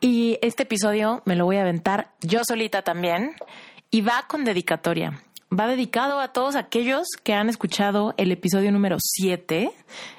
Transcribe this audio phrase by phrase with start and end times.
[0.00, 3.32] y este episodio me lo voy a aventar yo solita también
[3.90, 5.22] y va con dedicatoria.
[5.50, 9.70] Va dedicado a todos aquellos que han escuchado el episodio número 7,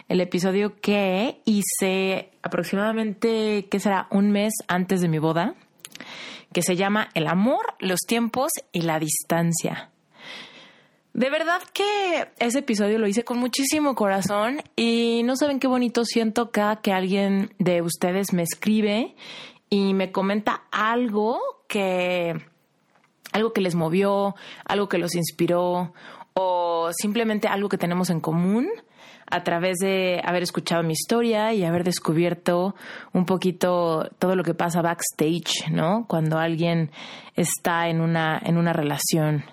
[0.07, 4.07] el episodio que hice aproximadamente, ¿qué será?
[4.09, 5.53] Un mes antes de mi boda,
[6.51, 9.91] que se llama El amor, los tiempos y la distancia.
[11.13, 16.05] De verdad que ese episodio lo hice con muchísimo corazón y no saben qué bonito
[16.05, 19.15] siento acá que alguien de ustedes me escribe
[19.69, 22.33] y me comenta algo que
[23.31, 25.93] algo que les movió, algo que los inspiró
[26.33, 28.67] o simplemente algo que tenemos en común
[29.29, 32.75] a través de haber escuchado mi historia y haber descubierto
[33.13, 36.05] un poquito todo lo que pasa backstage, ¿no?
[36.07, 36.89] Cuando alguien
[37.35, 39.43] está en una en una relación.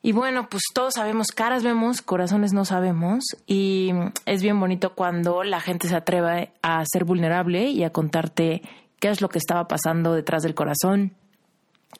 [0.00, 3.24] Y bueno, pues todos sabemos, caras vemos, corazones no sabemos.
[3.46, 3.90] Y
[4.26, 8.60] es bien bonito cuando la gente se atreve a ser vulnerable y a contarte
[9.04, 11.12] qué es lo que estaba pasando detrás del corazón,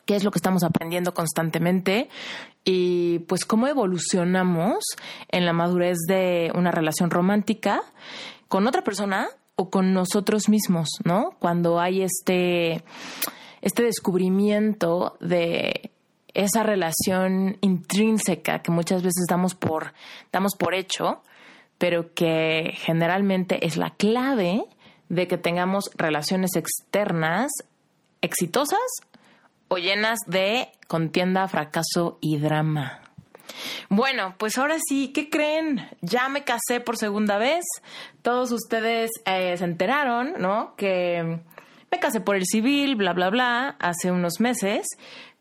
[0.07, 2.09] qué es lo que estamos aprendiendo constantemente
[2.65, 4.83] y pues cómo evolucionamos
[5.29, 7.83] en la madurez de una relación romántica
[8.49, 11.37] con otra persona o con nosotros mismos, ¿no?
[11.41, 12.83] Cuando hay este,
[13.61, 15.91] este descubrimiento de
[16.33, 19.93] esa relación intrínseca que muchas veces damos por,
[20.33, 21.21] damos por hecho,
[21.77, 24.65] pero que generalmente es la clave
[25.15, 27.51] de que tengamos relaciones externas
[28.21, 28.81] exitosas
[29.69, 33.01] o llenas de contienda, fracaso y drama.
[33.89, 35.89] Bueno, pues ahora sí, ¿qué creen?
[36.01, 37.65] Ya me casé por segunda vez.
[38.23, 40.75] Todos ustedes eh, se enteraron, ¿no?
[40.77, 41.41] Que
[41.91, 44.87] me casé por el civil, bla, bla, bla, hace unos meses,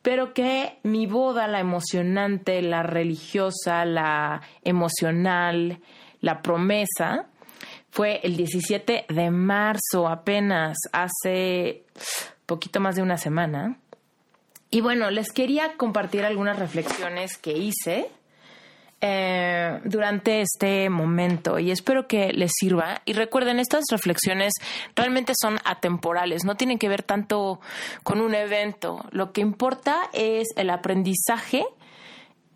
[0.02, 5.80] pero que mi boda, la emocionante, la religiosa, la emocional,
[6.20, 7.28] la promesa,
[7.94, 11.84] fue el 17 de marzo, apenas hace
[12.48, 13.78] poquito más de una semana.
[14.72, 18.10] Y bueno, les quería compartir algunas reflexiones que hice
[19.00, 23.04] eh, durante este momento y espero que les sirva.
[23.06, 24.54] Y recuerden, estas reflexiones
[24.96, 27.62] realmente son atemporales, no tienen que ver tanto
[28.02, 29.06] con un evento.
[29.12, 31.64] Lo que importa es el aprendizaje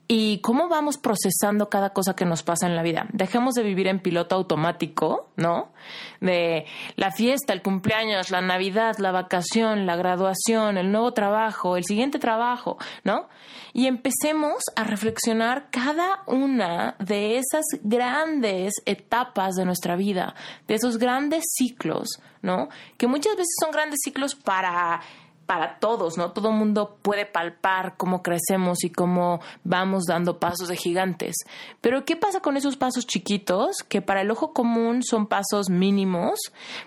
[0.07, 3.07] y cómo vamos procesando cada cosa que nos pasa en la vida.
[3.11, 5.73] Dejemos de vivir en piloto automático, ¿no?
[6.21, 11.83] De la fiesta, el cumpleaños, la Navidad, la vacación, la graduación, el nuevo trabajo, el
[11.83, 13.27] siguiente trabajo, ¿no?
[13.73, 20.35] Y empecemos a reflexionar cada una de esas grandes etapas de nuestra vida,
[20.67, 22.07] de esos grandes ciclos,
[22.41, 22.69] ¿no?
[22.97, 25.01] Que muchas veces son grandes ciclos para
[25.47, 26.33] para todos, ¿no?
[26.33, 31.37] Todo mundo puede palpar cómo crecemos y cómo vamos dando pasos de gigantes.
[31.79, 36.37] Pero ¿qué pasa con esos pasos chiquitos que para el ojo común son pasos mínimos,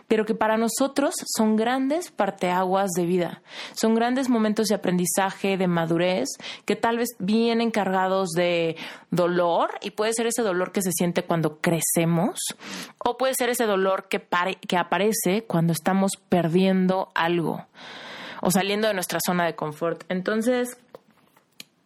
[0.06, 3.42] pero que para nosotros son grandes parteaguas de vida?
[3.74, 6.28] Son grandes momentos de aprendizaje, de madurez,
[6.66, 8.76] que tal vez vienen cargados de
[9.10, 12.38] dolor y puede ser ese dolor que se siente cuando crecemos
[12.98, 14.22] o puede ser ese dolor que,
[14.68, 17.64] que aparece cuando estamos perdiendo algo
[18.40, 20.04] o saliendo de nuestra zona de confort.
[20.08, 20.76] Entonces,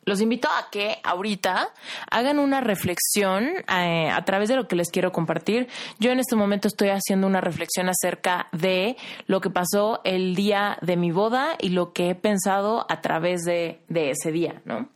[0.04, 1.70] los invito a que ahorita
[2.10, 5.68] hagan una reflexión eh, a través de lo que les quiero compartir.
[5.98, 8.96] Yo en este momento estoy haciendo una reflexión acerca de
[9.26, 13.42] lo que pasó el día de mi boda y lo que he pensado a través
[13.42, 14.88] de, de ese día, ¿no?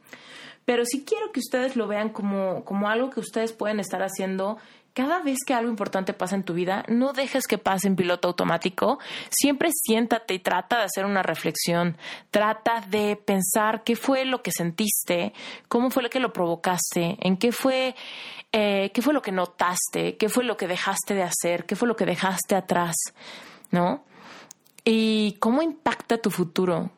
[0.69, 4.59] Pero sí quiero que ustedes lo vean como, como algo que ustedes pueden estar haciendo
[4.99, 8.27] cada vez que algo importante pasa en tu vida, no dejes que pase en piloto
[8.27, 8.99] automático.
[9.31, 11.97] Siempre siéntate y trata de hacer una reflexión.
[12.33, 15.33] Trata de pensar qué fue lo que sentiste,
[15.69, 17.95] cómo fue lo que lo provocaste, en qué fue,
[18.51, 21.87] eh, qué fue lo que notaste, qué fue lo que dejaste de hacer, qué fue
[21.87, 22.97] lo que dejaste atrás,
[23.71, 24.03] ¿no?
[24.85, 26.91] Y cómo impacta tu futuro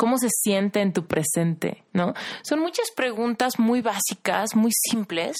[0.00, 1.84] ¿Cómo se siente en tu presente?
[1.92, 2.14] ¿No?
[2.42, 5.36] Son muchas preguntas muy básicas, muy simples,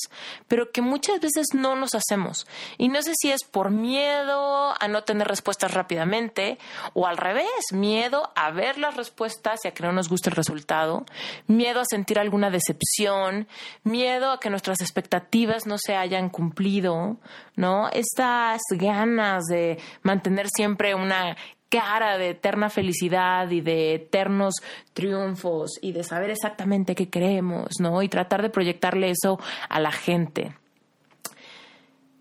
[0.49, 2.47] pero que muchas veces no nos hacemos.
[2.77, 6.59] Y no sé si es por miedo a no tener respuestas rápidamente
[6.93, 10.37] o al revés, miedo a ver las respuestas y a que no nos guste el
[10.37, 11.07] resultado,
[11.47, 13.49] miedo a sentir alguna decepción,
[13.83, 17.17] miedo a que nuestras expectativas no se hayan cumplido,
[17.57, 17.89] ¿no?
[17.95, 21.35] Estas ganas de mantener siempre una
[21.71, 24.57] cara de eterna felicidad y de eternos
[24.93, 28.03] triunfos y de saber exactamente qué queremos, ¿no?
[28.03, 29.39] Y tratar de proyectarle eso
[29.69, 30.55] a la gente.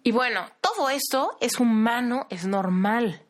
[0.03, 3.23] Y bueno, todo esto es humano, es normal.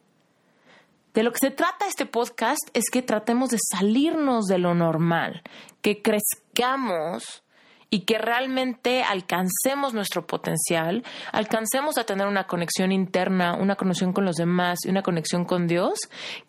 [1.13, 5.41] De lo que se trata este podcast es que tratemos de salirnos de lo normal,
[5.81, 7.43] que crezcamos
[7.89, 14.25] y que realmente alcancemos nuestro potencial, alcancemos a tener una conexión interna, una conexión con
[14.25, 15.99] los demás y una conexión con Dios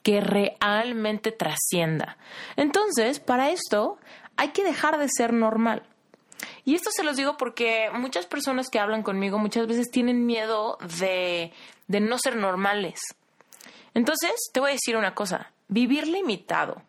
[0.03, 2.19] que realmente trascienda.
[2.57, 3.99] Entonces, para esto
[4.37, 5.83] hay que dejar de ser normal.
[6.65, 10.79] Y esto se los digo porque muchas personas que hablan conmigo muchas veces tienen miedo
[11.01, 11.53] de,
[11.89, 13.01] de no ser normales.
[13.95, 16.83] Entonces, te voy a decir una cosa, vivir limitado,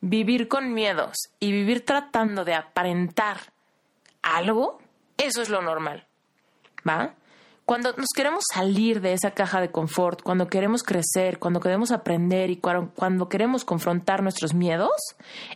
[0.00, 3.52] vivir con miedos y vivir tratando de aparentar
[4.22, 4.78] algo,
[5.18, 6.06] eso es lo normal.
[6.88, 7.14] ¿Va?
[7.70, 12.50] Cuando nos queremos salir de esa caja de confort, cuando queremos crecer, cuando queremos aprender
[12.50, 14.90] y cuando queremos confrontar nuestros miedos,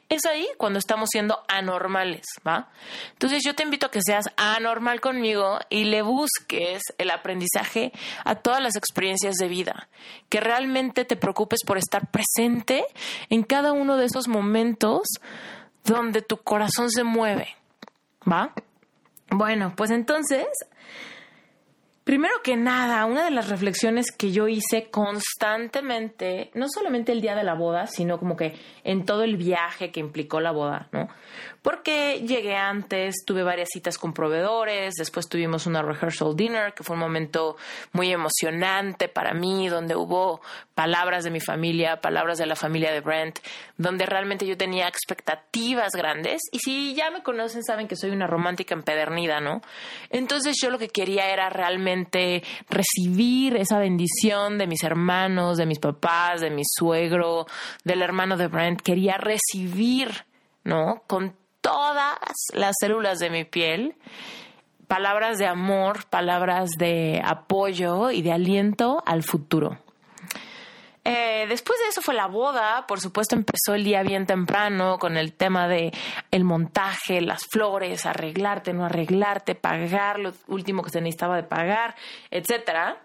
[0.09, 2.71] es ahí cuando estamos siendo anormales, ¿va?
[3.15, 7.91] Entonces yo te invito a que seas anormal conmigo y le busques el aprendizaje
[8.25, 9.89] a todas las experiencias de vida,
[10.29, 12.87] que realmente te preocupes por estar presente
[13.29, 15.03] en cada uno de esos momentos
[15.83, 17.57] donde tu corazón se mueve,
[18.31, 18.53] ¿Va?
[19.31, 20.47] Bueno, pues entonces,
[22.05, 27.35] primero que nada, una de las reflexiones que yo hice constantemente, no solamente el día
[27.35, 28.55] de la boda, sino como que
[28.85, 31.09] en todo el viaje que implicó la boda, ¿no?
[31.65, 36.93] Porque llegué antes, tuve varias citas con proveedores, después tuvimos una rehearsal dinner, que fue
[36.93, 37.57] un momento
[37.93, 40.43] muy emocionante para mí, donde hubo
[40.75, 43.39] palabras de mi familia, palabras de la familia de Brent,
[43.79, 46.43] donde realmente yo tenía expectativas grandes.
[46.53, 49.63] Y si ya me conocen, saben que soy una romántica empedernida, ¿no?
[50.11, 55.79] Entonces yo lo que quería era realmente recibir esa bendición de mis hermanos, de mis
[55.79, 57.47] papás, de mi suegro,
[57.85, 58.83] del hermano de Brent.
[58.83, 60.27] Quería recibir,
[60.63, 61.03] ¿no?
[61.65, 62.19] Todas
[62.53, 63.97] las células de mi piel
[64.87, 69.79] palabras de amor, palabras de apoyo y de aliento al futuro.
[71.07, 75.17] Eh, después de eso fue la boda, por supuesto empezó el día bien temprano con
[75.17, 75.91] el tema de
[76.31, 81.95] el montaje, las flores, arreglarte, no arreglarte, pagar lo último que se necesitaba de pagar,
[82.31, 82.99] etcétera.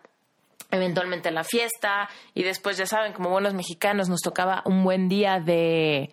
[0.72, 5.40] Eventualmente la fiesta y después ya saben, como buenos mexicanos nos tocaba un buen día
[5.40, 6.12] de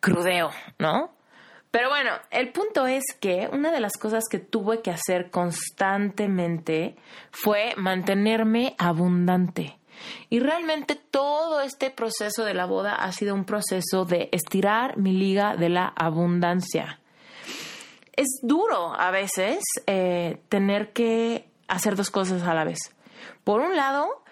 [0.00, 1.17] crudeo, ¿no?
[1.70, 6.96] Pero bueno, el punto es que una de las cosas que tuve que hacer constantemente
[7.30, 9.78] fue mantenerme abundante.
[10.30, 15.12] Y realmente todo este proceso de la boda ha sido un proceso de estirar mi
[15.12, 17.00] liga de la abundancia.
[18.16, 22.78] Es duro a veces eh, tener que hacer dos cosas a la vez.
[23.44, 24.22] Por un lado,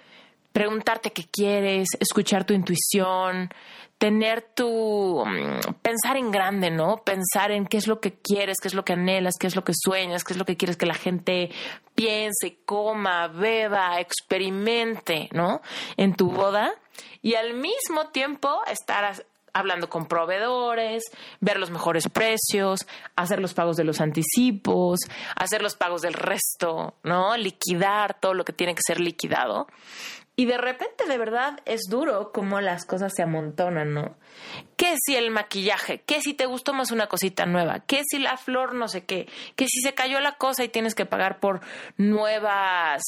[0.52, 3.50] preguntarte qué quieres, escuchar tu intuición,
[3.98, 6.98] tener tu mm, pensar en grande, ¿no?
[6.98, 9.64] Pensar en qué es lo que quieres, qué es lo que anhelas, qué es lo
[9.64, 11.50] que sueñas, qué es lo que quieres que la gente
[11.94, 15.62] piense, coma, beba, experimente, ¿no?
[15.96, 16.72] En tu boda
[17.22, 21.04] y al mismo tiempo estar hablando con proveedores,
[21.40, 22.86] ver los mejores precios,
[23.16, 25.00] hacer los pagos de los anticipos,
[25.34, 27.36] hacer los pagos del resto, ¿no?
[27.38, 29.66] Liquidar todo lo que tiene que ser liquidado.
[30.38, 34.16] Y de repente, de verdad, es duro como las cosas se amontonan, ¿no?
[34.76, 36.02] ¿Qué si el maquillaje?
[36.02, 37.80] ¿Qué si te gustó más una cosita nueva?
[37.80, 39.26] ¿Qué si la flor no sé qué?
[39.56, 41.62] ¿Qué si se cayó la cosa y tienes que pagar por
[41.96, 43.02] nuevas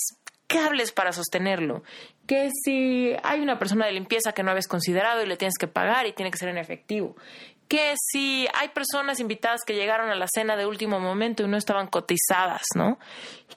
[0.47, 1.83] cables para sostenerlo?
[2.27, 5.69] ¿Qué si hay una persona de limpieza que no habías considerado y le tienes que
[5.69, 7.15] pagar y tiene que ser en efectivo?
[7.69, 11.57] Que si hay personas invitadas que llegaron a la cena de último momento y no
[11.57, 12.99] estaban cotizadas, ¿no?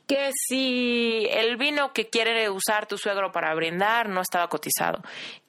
[0.06, 5.02] Que si el vino que quiere usar tu suegro para brindar no estaba cotizado.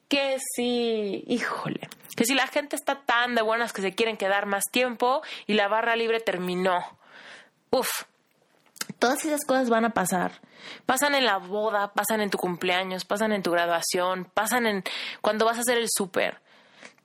[0.07, 4.45] Que si, híjole, que si la gente está tan de buenas que se quieren quedar
[4.45, 6.97] más tiempo y la barra libre terminó.
[7.69, 8.03] Uf,
[8.99, 10.39] todas esas cosas van a pasar.
[10.85, 14.83] Pasan en la boda, pasan en tu cumpleaños, pasan en tu graduación, pasan en
[15.21, 16.39] cuando vas a hacer el súper.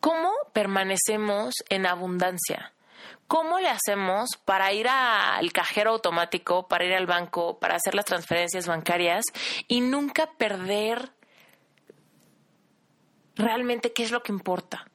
[0.01, 2.73] ¿Cómo permanecemos en abundancia?
[3.27, 8.07] ¿Cómo le hacemos para ir al cajero automático, para ir al banco, para hacer las
[8.07, 9.25] transferencias bancarias
[9.67, 11.13] y nunca perder
[13.35, 14.87] realmente qué es lo que importa?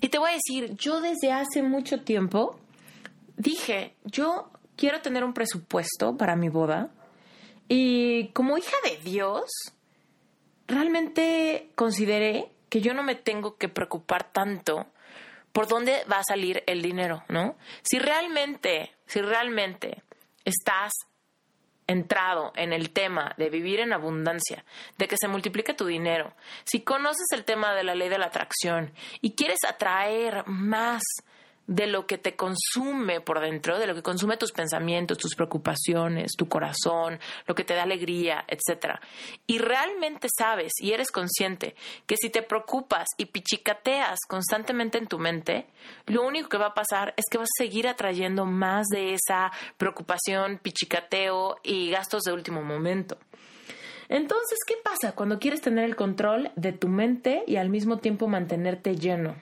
[0.00, 2.58] Y te voy a decir, yo desde hace mucho tiempo
[3.36, 6.90] dije, yo quiero tener un presupuesto para mi boda
[7.68, 9.50] y como hija de Dios,
[10.66, 14.86] realmente consideré que yo no me tengo que preocupar tanto
[15.50, 17.56] por dónde va a salir el dinero, ¿no?
[17.82, 20.02] Si realmente, si realmente
[20.44, 20.92] estás
[21.86, 24.62] entrado en el tema de vivir en abundancia,
[24.98, 28.26] de que se multiplique tu dinero, si conoces el tema de la ley de la
[28.26, 28.92] atracción
[29.22, 31.02] y quieres atraer más
[31.66, 36.32] de lo que te consume por dentro, de lo que consume tus pensamientos, tus preocupaciones,
[36.36, 39.00] tu corazón, lo que te da alegría, etcétera.
[39.46, 41.74] Y realmente sabes y eres consciente
[42.06, 45.66] que si te preocupas y pichicateas constantemente en tu mente,
[46.06, 49.50] lo único que va a pasar es que vas a seguir atrayendo más de esa
[49.76, 53.18] preocupación, pichicateo y gastos de último momento.
[54.08, 58.28] Entonces, ¿qué pasa cuando quieres tener el control de tu mente y al mismo tiempo
[58.28, 59.34] mantenerte lleno?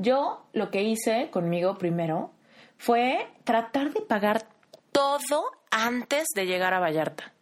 [0.00, 2.32] Yo lo que hice conmigo primero
[2.78, 4.46] fue tratar de pagar
[4.92, 7.34] todo antes de llegar a Vallarta.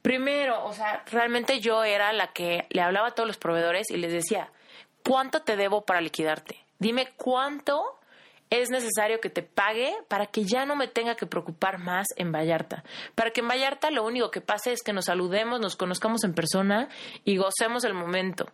[0.00, 3.98] Primero, o sea, realmente yo era la que le hablaba a todos los proveedores y
[3.98, 4.50] les decía,
[5.04, 6.64] ¿cuánto te debo para liquidarte?
[6.78, 8.00] Dime cuánto
[8.48, 12.32] es necesario que te pague para que ya no me tenga que preocupar más en
[12.32, 12.84] Vallarta.
[13.14, 16.32] Para que en Vallarta lo único que pase es que nos saludemos, nos conozcamos en
[16.32, 16.88] persona
[17.22, 18.46] y gocemos el momento.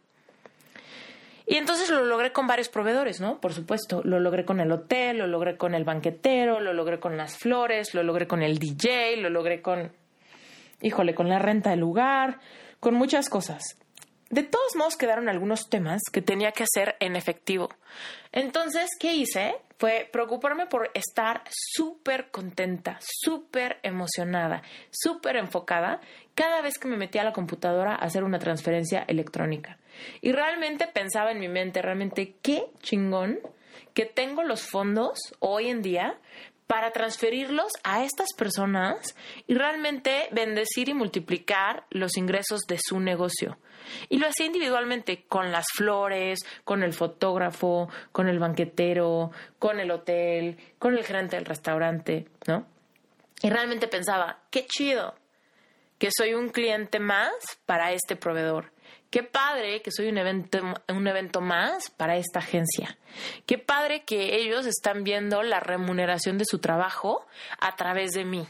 [1.51, 3.41] Y entonces lo logré con varios proveedores, ¿no?
[3.41, 7.17] Por supuesto, lo logré con el hotel, lo logré con el banquetero, lo logré con
[7.17, 9.91] las flores, lo logré con el DJ, lo logré con,
[10.83, 12.41] híjole, con la renta del lugar,
[12.81, 13.79] con muchas cosas.
[14.29, 17.71] De todos modos quedaron algunos temas que tenía que hacer en efectivo.
[18.31, 19.55] Entonces, ¿qué hice?
[19.79, 26.03] Fue preocuparme por estar súper contenta, súper emocionada, súper enfocada
[26.35, 29.79] cada vez que me metía a la computadora a hacer una transferencia electrónica.
[30.21, 33.41] Y realmente pensaba en mi mente, realmente qué chingón
[33.95, 36.19] que tengo los fondos hoy en día
[36.69, 43.59] para transferirlos a estas personas y realmente bendecir y multiplicar los ingresos de su negocio.
[44.11, 49.91] Y lo hacía individualmente con las flores, con el fotógrafo, con el banquetero, con el
[49.91, 52.67] hotel, con el gerente del restaurante, ¿no?
[53.41, 55.15] Y realmente pensaba, qué chido
[55.99, 57.33] que soy un cliente más
[57.65, 58.73] para este proveedor
[59.11, 62.99] Qué padre que soy un evento, un evento más para esta agencia.
[63.47, 67.27] Qué padre que ellos están viendo la remuneración de su trabajo
[67.59, 68.47] a través de mí.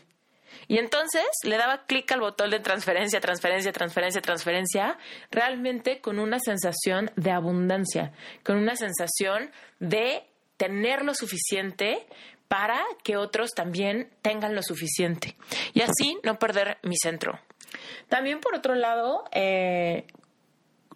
[0.67, 4.99] Y entonces le daba clic al botón de transferencia, transferencia, transferencia, transferencia,
[5.31, 8.13] realmente con una sensación de abundancia,
[8.43, 10.25] con una sensación de
[10.57, 12.07] tener lo suficiente
[12.49, 15.37] para que otros también tengan lo suficiente.
[15.73, 17.39] Y así no perder mi centro.
[18.09, 20.07] También por otro lado, eh,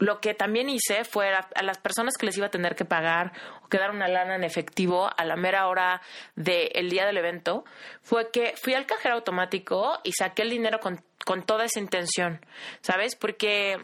[0.02, 3.32] lo que también hice fue a, las personas que les iba a tener que pagar
[3.62, 6.02] o que dar una lana en efectivo a la mera hora
[6.35, 7.64] del día del evento,
[8.02, 12.44] fue que fui al cajero automático y saqué el dinero con, con toda esa intención,
[12.80, 13.14] ¿sabes?
[13.14, 13.78] Porque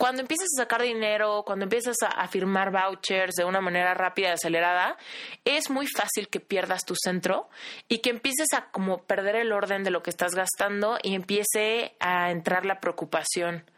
[0.00, 4.32] cuando empiezas a sacar dinero, cuando empiezas a, firmar vouchers de una manera rápida y
[4.32, 4.96] acelerada,
[5.44, 7.50] es muy fácil que pierdas tu centro
[7.86, 11.96] y que empieces a como perder el orden de lo que estás gastando y empiece
[12.00, 13.70] a entrar la preocupación.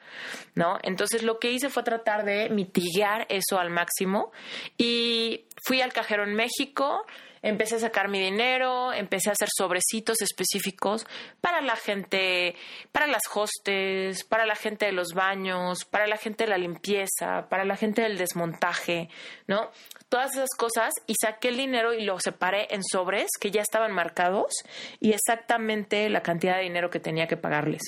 [0.55, 0.79] ¿No?
[0.83, 4.31] Entonces lo que hice fue tratar de mitigar eso al máximo
[4.79, 7.05] y fui al cajero en México,
[7.43, 11.05] empecé a sacar mi dinero, empecé a hacer sobrecitos específicos
[11.41, 12.55] para la gente,
[12.93, 17.49] para las hostes, para la gente de los baños, para la gente de la limpieza,
[17.49, 19.09] para la gente del desmontaje,
[19.49, 19.71] ¿no?
[20.09, 23.93] Todas esas cosas y saqué el dinero y lo separé en sobres que ya estaban
[23.93, 24.53] marcados
[25.01, 27.83] y exactamente la cantidad de dinero que tenía que pagarles.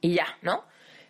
[0.00, 0.64] Y ya, ¿no?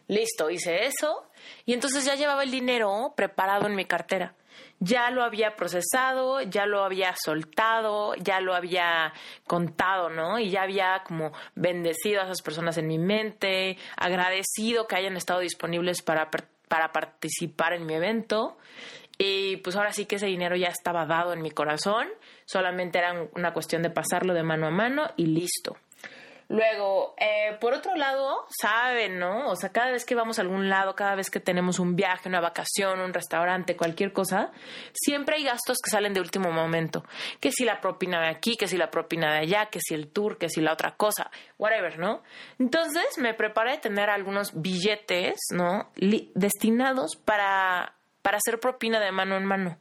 [0.08, 1.28] Listo, hice eso
[1.64, 4.34] y entonces ya llevaba el dinero preparado en mi cartera
[4.80, 9.12] ya lo había procesado, ya lo había soltado, ya lo había
[9.46, 10.38] contado, ¿no?
[10.38, 15.40] Y ya había como bendecido a esas personas en mi mente, agradecido que hayan estado
[15.40, 16.30] disponibles para,
[16.68, 18.58] para participar en mi evento.
[19.18, 22.08] Y pues ahora sí que ese dinero ya estaba dado en mi corazón,
[22.44, 25.76] solamente era una cuestión de pasarlo de mano a mano y listo.
[26.48, 29.48] Luego, eh, por otro lado, saben, ¿no?
[29.48, 32.28] O sea, cada vez que vamos a algún lado, cada vez que tenemos un viaje,
[32.28, 34.52] una vacación, un restaurante, cualquier cosa,
[34.92, 37.04] siempre hay gastos que salen de último momento.
[37.40, 40.08] Que si la propina de aquí, que si la propina de allá, que si el
[40.08, 42.22] tour, que si la otra cosa, whatever, ¿no?
[42.60, 45.90] Entonces me preparé de tener algunos billetes, ¿no?
[45.96, 49.78] destinados para, para hacer propina de mano en mano.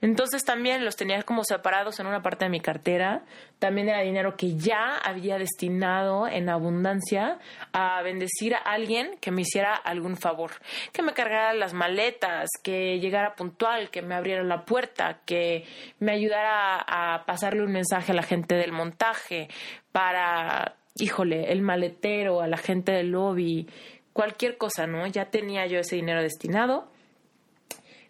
[0.00, 3.22] Entonces también los tenía como separados en una parte de mi cartera.
[3.58, 7.38] También era dinero que ya había destinado en abundancia
[7.72, 10.52] a bendecir a alguien que me hiciera algún favor.
[10.92, 15.64] Que me cargara las maletas, que llegara puntual, que me abriera la puerta, que
[15.98, 19.48] me ayudara a pasarle un mensaje a la gente del montaje,
[19.92, 23.66] para, híjole, el maletero, a la gente del lobby,
[24.12, 25.06] cualquier cosa, ¿no?
[25.06, 26.90] Ya tenía yo ese dinero destinado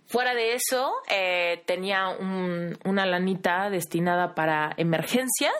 [0.08, 5.52] Fuera de eso, eh, tenía una lanita destinada para emergencias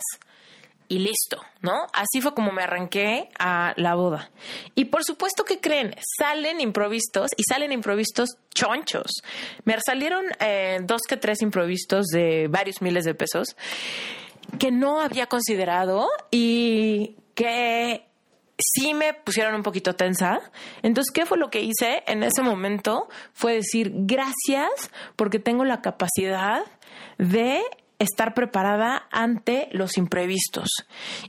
[0.89, 1.87] y listo, ¿no?
[1.93, 4.31] Así fue como me arranqué a la boda.
[4.75, 9.21] Y por supuesto que creen, salen improvistos y salen improvistos chonchos.
[9.65, 13.55] Me salieron eh, dos que tres improvistos de varios miles de pesos
[14.59, 18.08] que no había considerado y que
[18.59, 20.41] sí me pusieron un poquito tensa.
[20.83, 23.09] Entonces, ¿qué fue lo que hice en ese momento?
[23.33, 26.63] Fue decir gracias porque tengo la capacidad
[27.19, 27.63] de
[27.99, 30.69] estar preparada ante los imprevistos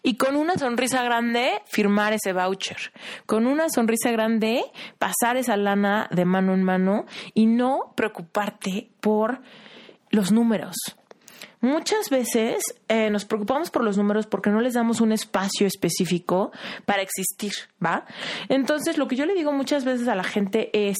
[0.04, 2.92] y con una sonrisa grande firmar ese voucher,
[3.26, 4.64] con una sonrisa grande
[5.00, 9.42] pasar esa lana de mano en mano y no preocuparte por
[10.12, 10.76] los números.
[11.62, 16.52] Muchas veces eh, nos preocupamos por los números porque no les damos un espacio específico
[16.86, 17.52] para existir,
[17.84, 18.06] ¿va?
[18.48, 20.98] Entonces, lo que yo le digo muchas veces a la gente es,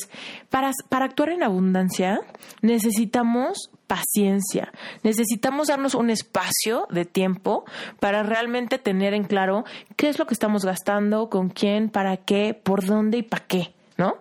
[0.50, 2.20] para, para actuar en abundancia,
[2.62, 7.64] necesitamos paciencia, necesitamos darnos un espacio de tiempo
[8.00, 9.64] para realmente tener en claro
[9.96, 13.74] qué es lo que estamos gastando, con quién, para qué, por dónde y para qué.
[14.00, 14.18] ¿No?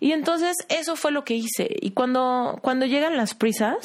[0.00, 1.68] Y entonces eso fue lo que hice.
[1.80, 3.76] Y cuando, cuando llegan las prisas,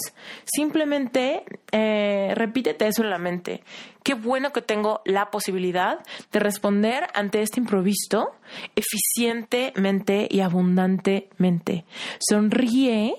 [0.46, 3.62] simplemente eh, repítete eso en la mente.
[4.02, 6.00] Qué bueno que tengo la posibilidad
[6.32, 8.32] de responder ante este improviso
[8.76, 11.86] eficientemente y abundantemente.
[12.20, 13.16] Sonríe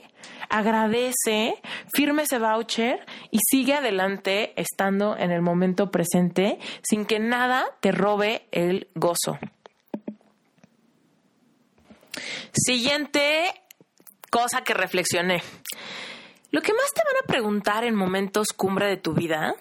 [0.49, 1.55] agradece,
[1.93, 7.93] firme ese voucher y sigue adelante estando en el momento presente sin que nada te
[7.93, 9.39] robe el gozo.
[12.53, 13.53] Siguiente
[14.31, 15.43] cosa que reflexioné.
[16.51, 19.55] Lo que más te van a preguntar en momentos cumbre de tu vida,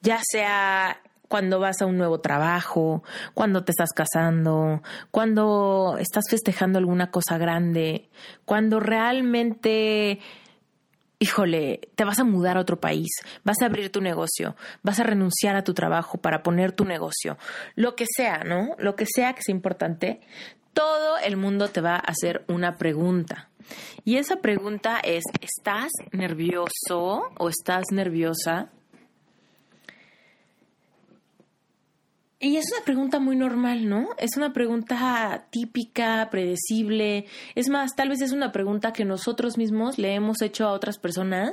[0.00, 4.82] ya sea cuando vas a un nuevo trabajo, cuando te estás casando,
[5.12, 8.08] cuando estás festejando alguna cosa grande,
[8.44, 10.18] cuando realmente,
[11.20, 13.08] híjole, te vas a mudar a otro país,
[13.44, 17.38] vas a abrir tu negocio, vas a renunciar a tu trabajo para poner tu negocio,
[17.76, 18.74] lo que sea, ¿no?
[18.78, 20.20] Lo que sea que sea importante,
[20.72, 23.50] todo el mundo te va a hacer una pregunta.
[24.04, 28.70] Y esa pregunta es, ¿estás nervioso o estás nerviosa?
[32.42, 34.08] Y es una pregunta muy normal, ¿no?
[34.16, 37.26] Es una pregunta típica, predecible.
[37.54, 40.96] Es más, tal vez es una pregunta que nosotros mismos le hemos hecho a otras
[40.96, 41.50] personas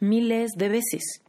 [0.00, 1.23] miles de veces.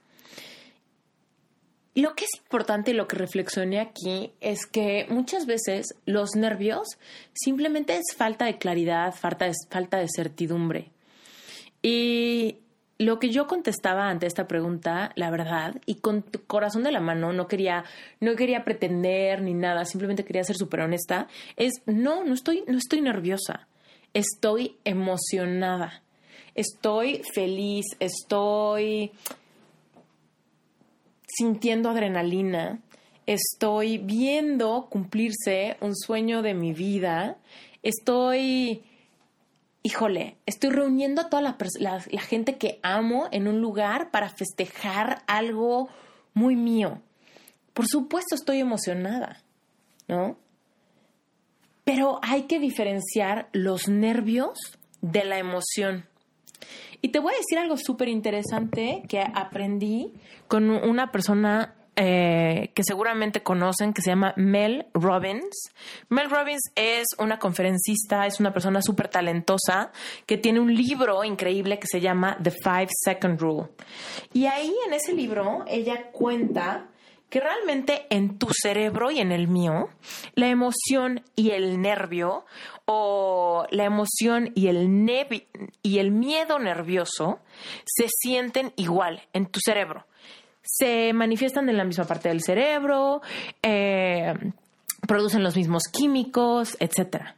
[1.95, 6.87] Lo que es importante y lo que reflexioné aquí es que muchas veces los nervios
[7.33, 10.91] simplemente es falta de claridad, falta de, falta de certidumbre.
[11.81, 12.57] Y
[12.97, 17.31] lo que yo contestaba ante esta pregunta, la verdad, y con corazón de la mano,
[17.31, 17.85] no quería,
[18.19, 22.77] no quería pretender ni nada, simplemente quería ser súper honesta, es no, no estoy, no
[22.77, 23.67] estoy nerviosa,
[24.13, 26.03] estoy emocionada,
[26.55, 29.11] estoy feliz, estoy
[31.35, 32.79] sintiendo adrenalina,
[33.25, 37.37] estoy viendo cumplirse un sueño de mi vida,
[37.83, 38.83] estoy,
[39.83, 45.89] híjole, estoy reuniendo a toda la, gente que amo en un lugar para festejar algo
[46.33, 47.01] muy mío.
[47.73, 49.41] Por supuesto estoy emocionada,
[50.07, 50.37] ¿no?
[51.83, 54.57] Pero hay que diferenciar los nervios
[55.01, 56.05] de la emoción.
[57.05, 60.11] Y te voy a decir algo súper interesante que aprendí
[60.47, 65.69] con una persona eh, que seguramente conocen, que se llama Mel Robbins.
[66.09, 69.91] Mel Robbins es una conferencista, es una persona súper talentosa
[70.25, 73.67] que tiene un libro increíble que se llama The Five Second Rule.
[74.33, 76.87] Y ahí en ese libro ella cuenta
[77.29, 79.89] que realmente en tu cerebro y en el mío,
[80.35, 82.45] la emoción y el nervio
[82.85, 84.87] o la emoción y el,
[85.81, 87.39] y el miedo nervioso
[87.85, 90.05] se sienten igual en tu cerebro.
[90.61, 93.21] Se manifiestan en la misma parte del cerebro,
[93.61, 94.33] eh,
[95.07, 97.35] producen los mismos químicos, etc.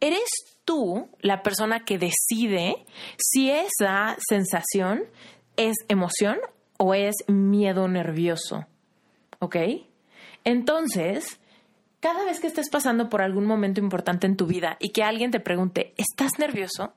[0.00, 0.28] Eres
[0.64, 2.84] tú la persona que decide
[3.18, 5.04] si esa sensación
[5.56, 6.38] es emoción
[6.78, 8.66] o es miedo nervioso.
[9.38, 9.56] ¿Ok?
[10.44, 11.40] Entonces,
[12.00, 15.30] cada vez que estés pasando por algún momento importante en tu vida y que alguien
[15.30, 16.94] te pregunte, ¿estás nervioso?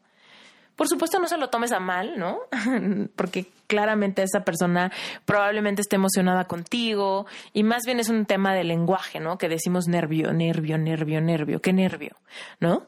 [0.75, 2.39] Por supuesto, no se lo tomes a mal, ¿no?
[3.17, 4.91] Porque claramente esa persona
[5.25, 9.37] probablemente esté emocionada contigo y más bien es un tema de lenguaje, ¿no?
[9.37, 12.15] Que decimos nervio, nervio, nervio, nervio, qué nervio,
[12.61, 12.87] ¿no?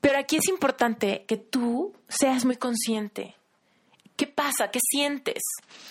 [0.00, 3.36] Pero aquí es importante que tú seas muy consciente.
[4.16, 4.70] ¿Qué pasa?
[4.70, 5.42] ¿Qué sientes?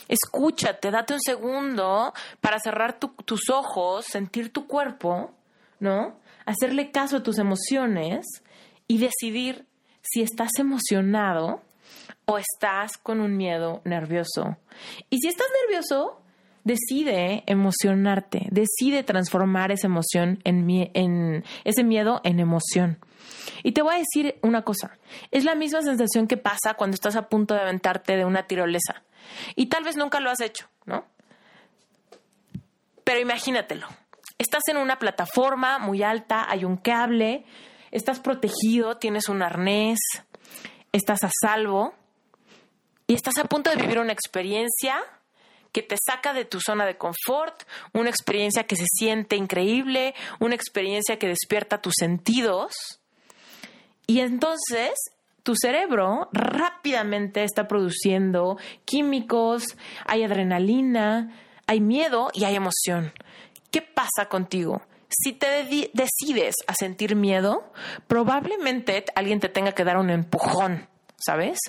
[0.07, 5.31] Escúchate, date un segundo para cerrar tus ojos, sentir tu cuerpo,
[5.79, 6.19] ¿no?
[6.45, 8.25] Hacerle caso a tus emociones
[8.87, 9.65] y decidir
[10.01, 11.61] si estás emocionado
[12.25, 14.57] o estás con un miedo nervioso.
[15.09, 16.21] Y si estás nervioso,
[16.63, 22.97] decide emocionarte, decide transformar esa emoción en, en, ese miedo en emoción.
[23.63, 24.97] Y te voy a decir una cosa,
[25.31, 29.03] es la misma sensación que pasa cuando estás a punto de aventarte de una tirolesa.
[29.55, 31.05] Y tal vez nunca lo has hecho, ¿no?
[33.03, 33.87] Pero imagínatelo.
[34.37, 37.45] Estás en una plataforma muy alta, hay un cable,
[37.91, 39.99] estás protegido, tienes un arnés,
[40.91, 41.93] estás a salvo
[43.07, 44.97] y estás a punto de vivir una experiencia
[45.71, 50.55] que te saca de tu zona de confort, una experiencia que se siente increíble, una
[50.55, 53.01] experiencia que despierta tus sentidos.
[54.07, 54.93] Y entonces
[55.43, 61.35] tu cerebro rápidamente está produciendo químicos, hay adrenalina,
[61.67, 63.13] hay miedo y hay emoción.
[63.71, 64.81] ¿Qué pasa contigo?
[65.09, 65.47] Si te
[65.93, 67.71] decides a sentir miedo,
[68.07, 70.87] probablemente alguien te tenga que dar un empujón,
[71.17, 71.59] ¿sabes?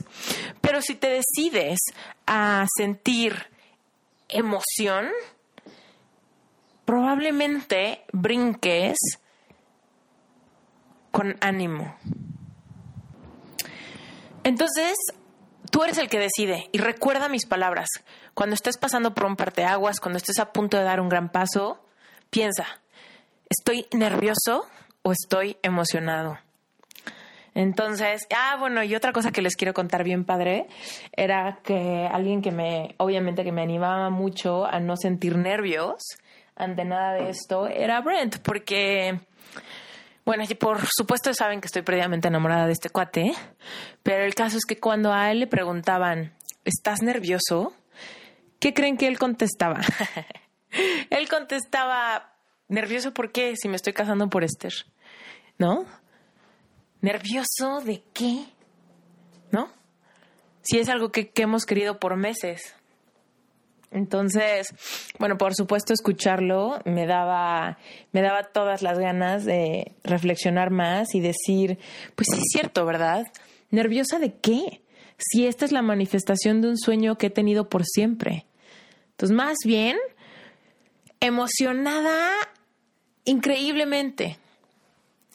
[0.60, 1.78] Pero si te decides
[2.26, 3.34] a sentir
[4.28, 5.10] emoción,
[6.86, 8.96] probablemente brinques
[11.16, 11.96] con ánimo.
[14.44, 14.98] Entonces,
[15.70, 17.88] tú eres el que decide y recuerda mis palabras.
[18.34, 21.82] Cuando estés pasando por un parteaguas, cuando estés a punto de dar un gran paso,
[22.28, 22.66] piensa,
[23.48, 24.66] ¿estoy nervioso
[25.00, 26.38] o estoy emocionado?
[27.54, 30.66] Entonces, ah, bueno, y otra cosa que les quiero contar bien padre
[31.12, 36.18] era que alguien que me, obviamente que me animaba mucho a no sentir nervios
[36.56, 39.20] ante nada de esto era Brent, porque,
[40.26, 43.32] bueno, por supuesto saben que estoy perdidamente enamorada de este cuate,
[44.02, 46.34] pero el caso es que cuando a él le preguntaban,
[46.64, 47.72] ¿estás nervioso?
[48.58, 49.80] ¿Qué creen que él contestaba?
[51.10, 52.34] él contestaba,
[52.66, 54.72] nervioso por qué si me estoy casando por Esther,
[55.58, 55.86] ¿no?
[57.00, 58.46] ¿Nervioso de qué?
[59.52, 59.70] ¿No?
[60.62, 62.74] Si es algo que, hemos querido por meses.
[63.90, 64.68] Entonces,
[65.18, 67.78] bueno, por supuesto escucharlo me daba,
[68.12, 71.78] me daba todas las ganas de reflexionar más y decir,
[72.14, 73.26] pues sí es cierto, ¿verdad?
[73.70, 74.82] ¿Nerviosa de qué?
[75.18, 78.44] Si esta es la manifestación de un sueño que he tenido por siempre.
[79.12, 79.96] Entonces, más bien,
[81.20, 82.30] emocionada
[83.24, 84.38] increíblemente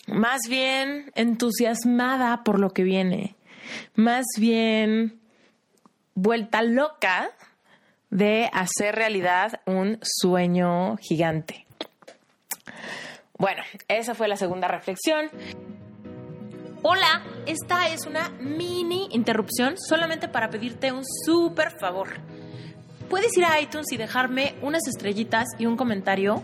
[0.07, 3.35] más bien entusiasmada por lo que viene,
[3.95, 5.19] más bien
[6.15, 7.31] vuelta loca
[8.11, 11.65] de hacer realidad un sueño gigante.
[13.37, 15.31] Bueno, esa fue la segunda reflexión.
[16.83, 22.09] Hola, esta es una mini interrupción solamente para pedirte un súper favor.
[23.09, 26.43] Puedes ir a iTunes y dejarme unas estrellitas y un comentario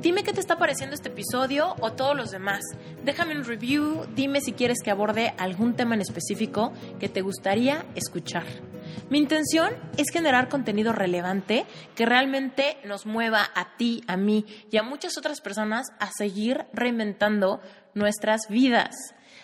[0.00, 2.62] Dime qué te está pareciendo este episodio o todos los demás.
[3.04, 7.84] Déjame un review, dime si quieres que aborde algún tema en específico que te gustaría
[7.94, 8.44] escuchar.
[9.10, 14.76] Mi intención es generar contenido relevante que realmente nos mueva a ti, a mí y
[14.76, 17.60] a muchas otras personas a seguir reinventando
[17.94, 18.94] nuestras vidas.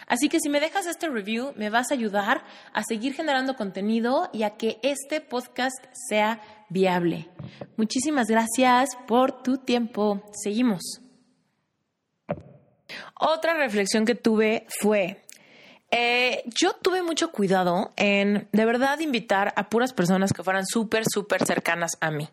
[0.07, 4.31] Así que si me dejas este review, me vas a ayudar a seguir generando contenido
[4.33, 5.77] y a que este podcast
[6.09, 7.29] sea viable.
[7.77, 10.23] Muchísimas gracias por tu tiempo.
[10.33, 11.03] Seguimos.
[13.21, 15.25] Otra reflexión que tuve fue,
[15.91, 21.05] eh, yo tuve mucho cuidado en de verdad invitar a puras personas que fueran súper,
[21.11, 22.29] súper cercanas a mí.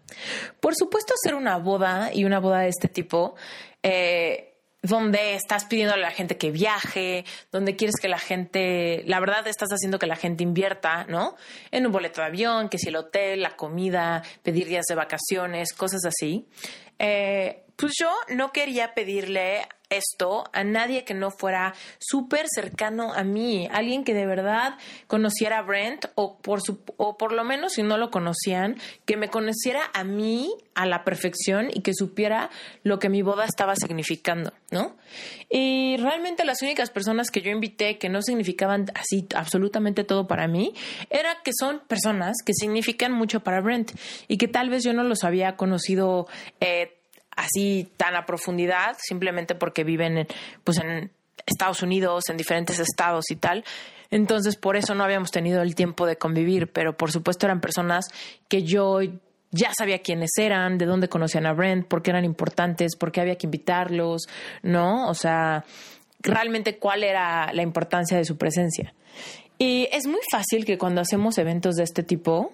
[0.60, 3.36] Por supuesto, hacer una boda y una boda de este tipo.
[3.84, 9.20] Eh, donde estás pidiendo a la gente que viaje, donde quieres que la gente, la
[9.20, 11.36] verdad estás haciendo que la gente invierta, ¿no?
[11.72, 15.74] En un boleto de avión, que si el hotel, la comida, pedir días de vacaciones,
[15.74, 16.48] cosas así.
[17.00, 23.24] Eh, pues yo no quería pedirle esto a nadie que no fuera súper cercano a
[23.24, 24.78] mí, alguien que de verdad
[25.08, 26.62] conociera a Brent o por,
[26.98, 31.04] o por lo menos si no lo conocían, que me conociera a mí a la
[31.04, 32.50] perfección y que supiera
[32.84, 34.96] lo que mi boda estaba significando, ¿no?
[35.50, 40.48] Y realmente las únicas personas que yo invité que no significaban así absolutamente todo para
[40.48, 40.74] mí,
[41.10, 43.92] era que son personas que significan mucho para Brent
[44.28, 46.28] y que tal vez yo no los había conocido
[46.60, 46.98] eh,
[47.36, 50.28] así tan a profundidad, simplemente porque viven en,
[50.63, 51.12] pues en
[51.45, 53.63] Estados Unidos, en diferentes estados y tal.
[54.12, 58.06] Entonces, por eso no habíamos tenido el tiempo de convivir, pero por supuesto eran personas
[58.48, 59.00] que yo
[59.52, 63.21] ya sabía quiénes eran, de dónde conocían a Brent, por qué eran importantes, por qué
[63.21, 64.24] había que invitarlos,
[64.62, 65.08] ¿no?
[65.08, 65.63] O sea,
[66.19, 68.93] realmente cuál era la importancia de su presencia.
[69.58, 72.52] Y es muy fácil que cuando hacemos eventos de este tipo,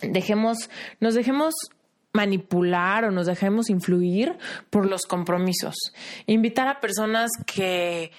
[0.00, 1.54] dejemos, nos dejemos
[2.12, 4.36] manipular o nos dejemos influir
[4.70, 5.74] por los compromisos.
[6.26, 8.12] Invitar a personas que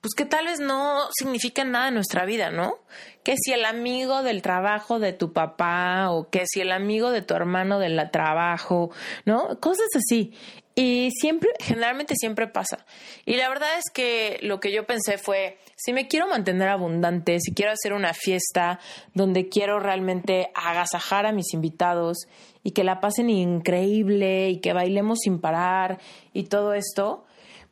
[0.00, 2.78] pues que tal vez no significan nada en nuestra vida, ¿no?
[3.24, 7.22] Que si el amigo del trabajo de tu papá o que si el amigo de
[7.22, 8.90] tu hermano del trabajo,
[9.24, 9.58] ¿no?
[9.58, 10.34] Cosas así.
[10.80, 12.86] Y siempre, generalmente siempre pasa.
[13.26, 17.40] Y la verdad es que lo que yo pensé fue, si me quiero mantener abundante,
[17.40, 18.78] si quiero hacer una fiesta
[19.12, 22.28] donde quiero realmente agasajar a mis invitados
[22.62, 25.98] y que la pasen increíble y que bailemos sin parar
[26.32, 27.24] y todo esto,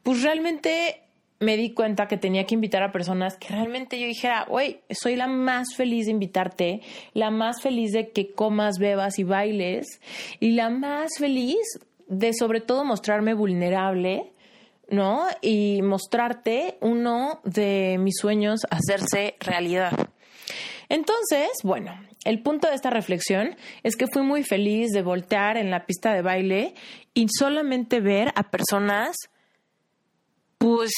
[0.02, 1.02] pues realmente
[1.38, 5.14] me di cuenta que tenía que invitar a personas que realmente yo dijera, güey, soy
[5.14, 6.80] la más feliz de invitarte,
[7.12, 10.00] la más feliz de que comas, bebas y bailes,
[10.40, 14.32] y la más feliz de sobre todo mostrarme vulnerable,
[14.88, 15.26] ¿no?
[15.40, 19.92] Y mostrarte uno de mis sueños hacerse realidad.
[20.88, 21.92] Entonces, bueno,
[22.24, 26.12] el punto de esta reflexión es que fui muy feliz de voltear en la pista
[26.12, 26.74] de baile
[27.14, 29.16] y solamente ver a personas,
[30.58, 30.92] pues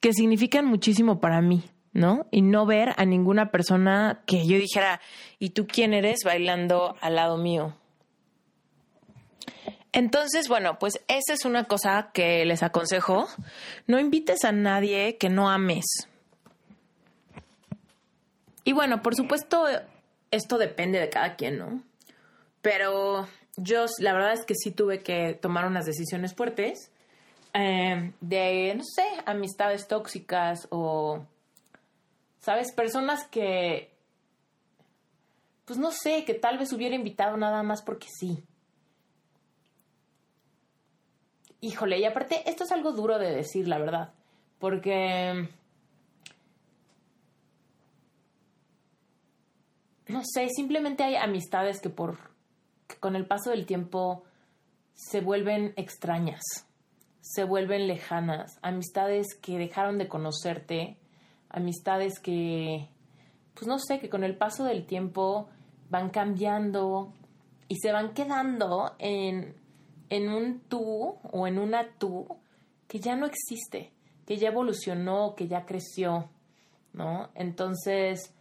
[0.00, 2.26] que significan muchísimo para mí, ¿no?
[2.30, 5.00] Y no ver a ninguna persona que yo dijera,
[5.38, 7.76] ¿y tú quién eres bailando al lado mío?
[9.92, 13.28] Entonces, bueno, pues esa es una cosa que les aconsejo.
[13.86, 15.84] No invites a nadie que no ames.
[18.64, 19.66] Y bueno, por supuesto,
[20.30, 21.82] esto depende de cada quien, ¿no?
[22.62, 26.92] Pero yo la verdad es que sí tuve que tomar unas decisiones fuertes
[27.54, 31.22] Em, de, no sé, amistades tóxicas o,
[32.40, 32.72] ¿sabes?
[32.72, 33.90] Personas que,
[35.66, 38.42] pues no sé, que tal vez hubiera invitado nada más porque sí.
[41.62, 44.12] Híjole, y aparte, esto es algo duro de decir, la verdad,
[44.58, 45.48] porque...
[50.08, 52.30] No sé, simplemente hay amistades que por
[53.00, 54.24] con el paso del tiempo
[54.92, 56.42] se vuelven extrañas
[57.22, 60.98] se vuelven lejanas, amistades que dejaron de conocerte,
[61.48, 62.88] amistades que,
[63.54, 65.48] pues no sé, que con el paso del tiempo
[65.88, 67.12] van cambiando
[67.68, 69.54] y se van quedando en,
[70.12, 72.26] en un tú o en una tú
[72.86, 73.92] que ya no existe,
[74.26, 76.28] que ya evolucionó, que ya creció,
[76.92, 77.30] ¿no?
[77.34, 78.34] Entonces,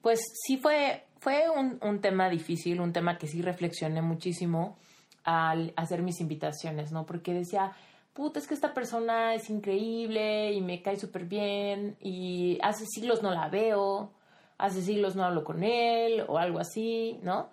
[0.00, 4.78] pues sí fue, fue un, un tema difícil, un tema que sí reflexioné muchísimo
[5.22, 7.04] al hacer mis invitaciones, ¿no?
[7.04, 7.72] Porque decía,
[8.14, 13.22] puta, es que esta persona es increíble y me cae súper bien y hace siglos
[13.22, 14.14] no la veo,
[14.56, 17.50] hace siglos no hablo con él o algo así, ¿no?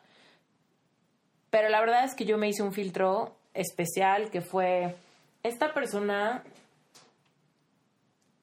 [1.50, 4.96] Pero la verdad es que yo me hice un filtro especial que fue,
[5.44, 6.44] esta persona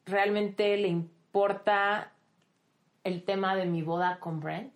[0.07, 2.13] realmente le importa
[3.05, 4.75] el tema de mi boda con Brent.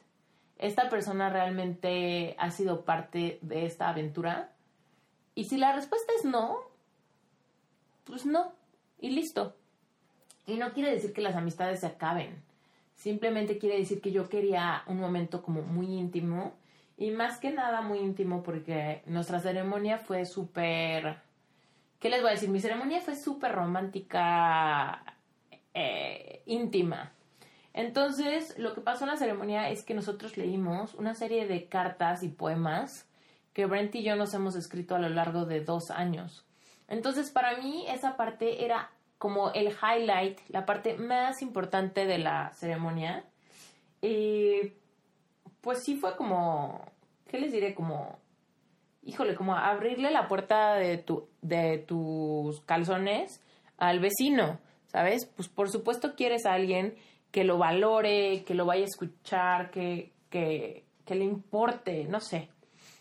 [0.59, 4.53] Esta persona realmente ha sido parte de esta aventura.
[5.35, 6.59] Y si la respuesta es no,
[8.05, 8.53] pues no,
[9.01, 9.55] y listo.
[10.47, 12.43] Y no quiere decir que las amistades se acaben.
[12.95, 16.55] Simplemente quiere decir que yo quería un momento como muy íntimo.
[16.97, 21.19] Y más que nada muy íntimo porque nuestra ceremonia fue súper...
[21.99, 22.49] ¿Qué les voy a decir?
[22.49, 25.03] Mi ceremonia fue súper romántica,
[25.75, 27.13] eh, íntima.
[27.75, 32.23] Entonces, lo que pasó en la ceremonia es que nosotros leímos una serie de cartas
[32.23, 33.07] y poemas
[33.53, 36.47] que Brent y yo nos hemos escrito a lo largo de dos años.
[36.89, 42.53] Entonces, para mí esa parte era como el highlight, la parte más importante de la
[42.55, 43.25] ceremonia.
[44.01, 44.73] Y
[45.67, 46.81] pues sí fue como,
[47.27, 47.75] ¿qué les diré?
[47.75, 48.21] Como,
[49.03, 53.43] híjole, como abrirle la puerta de, tu, de tus calzones
[53.77, 55.27] al vecino, ¿sabes?
[55.27, 56.95] Pues por supuesto quieres a alguien
[57.33, 62.49] que lo valore, que lo vaya a escuchar, que, que, que le importe, no sé.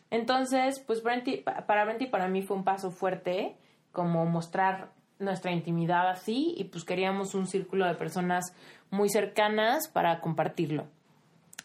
[0.09, 3.57] Entonces, pues para Brent y para mí fue un paso fuerte
[3.91, 8.55] como mostrar nuestra intimidad así y pues queríamos un círculo de personas
[8.89, 10.87] muy cercanas para compartirlo.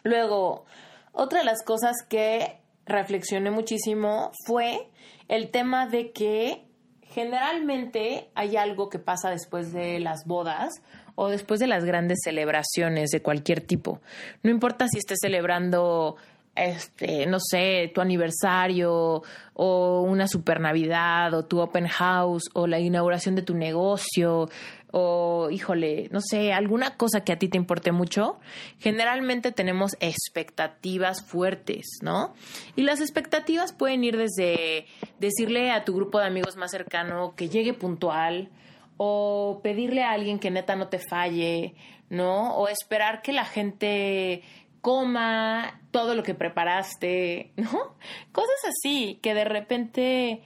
[0.03, 0.67] Luego,
[1.13, 4.89] otra de las cosas que reflexioné muchísimo fue
[5.29, 6.65] el tema de que
[7.03, 10.83] generalmente hay algo que pasa después de las bodas
[11.15, 14.01] o después de las grandes celebraciones de cualquier tipo.
[14.43, 16.17] No importa si estés celebrando
[16.55, 19.23] este, no sé, tu aniversario
[19.55, 24.49] o una super Navidad o tu open house o la inauguración de tu negocio
[24.93, 28.39] o híjole, no sé, alguna cosa que a ti te importe mucho,
[28.79, 32.35] generalmente tenemos expectativas fuertes, ¿no?
[32.77, 34.87] Y las expectativas pueden ir desde
[35.19, 38.51] decirle a tu grupo de amigos más cercano que llegue puntual
[38.97, 41.75] o pedirle a alguien que neta no te falle,
[42.09, 42.55] ¿no?
[42.57, 44.43] O esperar que la gente
[44.81, 47.97] coma todo lo que preparaste, ¿no?
[48.33, 50.43] Cosas así que de repente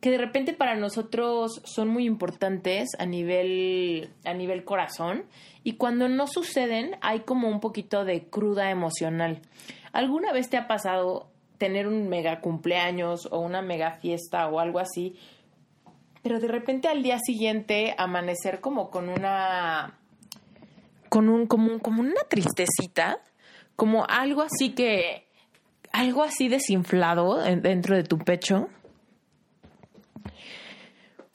[0.00, 5.24] que de repente para nosotros son muy importantes a nivel a nivel corazón
[5.64, 9.40] y cuando no suceden hay como un poquito de cruda emocional.
[9.92, 14.78] ¿Alguna vez te ha pasado tener un mega cumpleaños o una mega fiesta o algo
[14.78, 15.16] así,
[16.22, 19.98] pero de repente al día siguiente amanecer como con una
[21.08, 23.20] con un como, como una tristecita,
[23.76, 25.26] como algo así que
[25.90, 28.68] algo así desinflado dentro de tu pecho?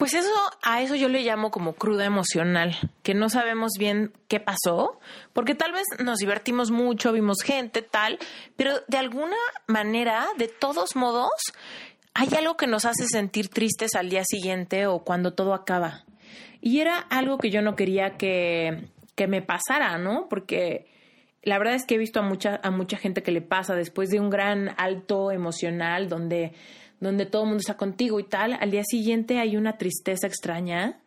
[0.03, 4.41] Pues eso, a eso yo le llamo como cruda emocional, que no sabemos bien qué
[4.41, 4.99] pasó,
[5.31, 8.19] porque tal vez nos divertimos mucho, vimos gente, tal,
[8.57, 11.31] pero de alguna manera, de todos modos,
[12.13, 16.03] hay algo que nos hace sentir tristes al día siguiente o cuando todo acaba.
[16.59, 20.27] Y era algo que yo no quería que, que me pasara, ¿no?
[20.27, 20.85] Porque
[21.43, 24.09] la verdad es que he visto a mucha, a mucha gente que le pasa después
[24.09, 26.51] de un gran alto emocional donde
[27.03, 30.99] donde todo mundo está contigo y tal, al día siguiente hay una tristeza extraña.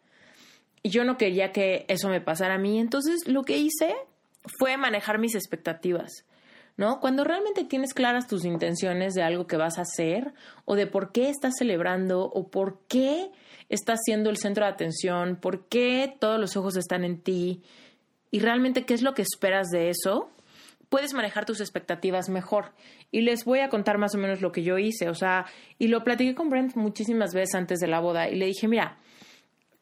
[0.83, 2.79] Y yo no quería que eso me pasara a mí.
[2.79, 3.95] Entonces lo que hice
[4.59, 6.25] fue manejar mis expectativas.
[6.77, 7.01] ¿No?
[7.01, 10.35] Cuando realmente tienes claras tus intenciones de algo que vas a hacer
[10.67, 13.31] o de por qué estás celebrando o por qué
[13.71, 17.63] estás siendo el centro de atención, por qué todos los ojos están en ti
[18.31, 20.29] y realmente qué es lo que esperas de eso,
[20.89, 22.73] puedes manejar tus expectativas mejor.
[23.11, 25.47] Y les voy a contar más o menos lo que yo hice, o sea,
[25.79, 28.99] y lo platiqué con Brent muchísimas veces antes de la boda y le dije, mira,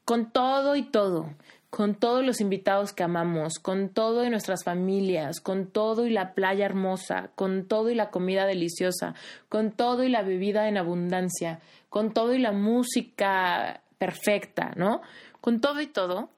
[0.04, 1.34] con todo y todo,
[1.70, 6.34] con todos los invitados que amamos, con todo y nuestras familias, con todo y la
[6.34, 9.14] playa hermosa, con todo y la comida deliciosa,
[9.48, 15.00] con todo y la bebida en abundancia, con todo y la música perfecta, ¿no?
[15.40, 16.28] Con todo y todo,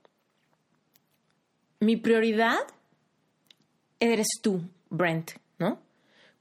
[1.81, 2.57] mi prioridad
[4.00, 5.78] eres tú, Brent, ¿no?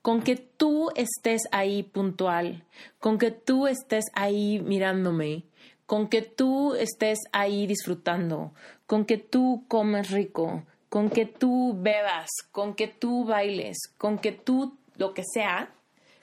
[0.01, 2.63] Con que tú estés ahí puntual,
[2.99, 5.45] con que tú estés ahí mirándome,
[5.85, 8.53] con que tú estés ahí disfrutando,
[8.85, 14.31] con que tú comes rico, con que tú bebas, con que tú bailes, con que
[14.31, 15.73] tú lo que sea,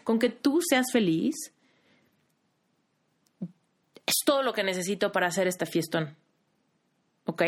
[0.04, 1.34] con que tú seas feliz,
[4.06, 6.16] es todo lo que necesito para hacer esta fiestón.
[7.26, 7.42] ¿Ok?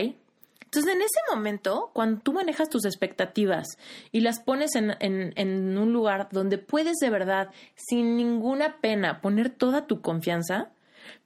[0.75, 3.69] Entonces, en ese momento, cuando tú manejas tus expectativas
[4.11, 9.87] y las pones en, un lugar donde puedes de verdad, sin ninguna pena, poner toda
[9.87, 10.73] tu confianza,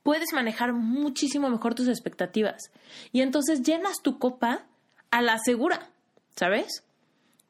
[0.02, 2.70] puedes manejar muchísimo mejor tus expectativas.
[3.10, 4.66] Y entonces llenas tu copa
[5.10, 5.88] a la segura,
[6.36, 6.84] ¿sabes?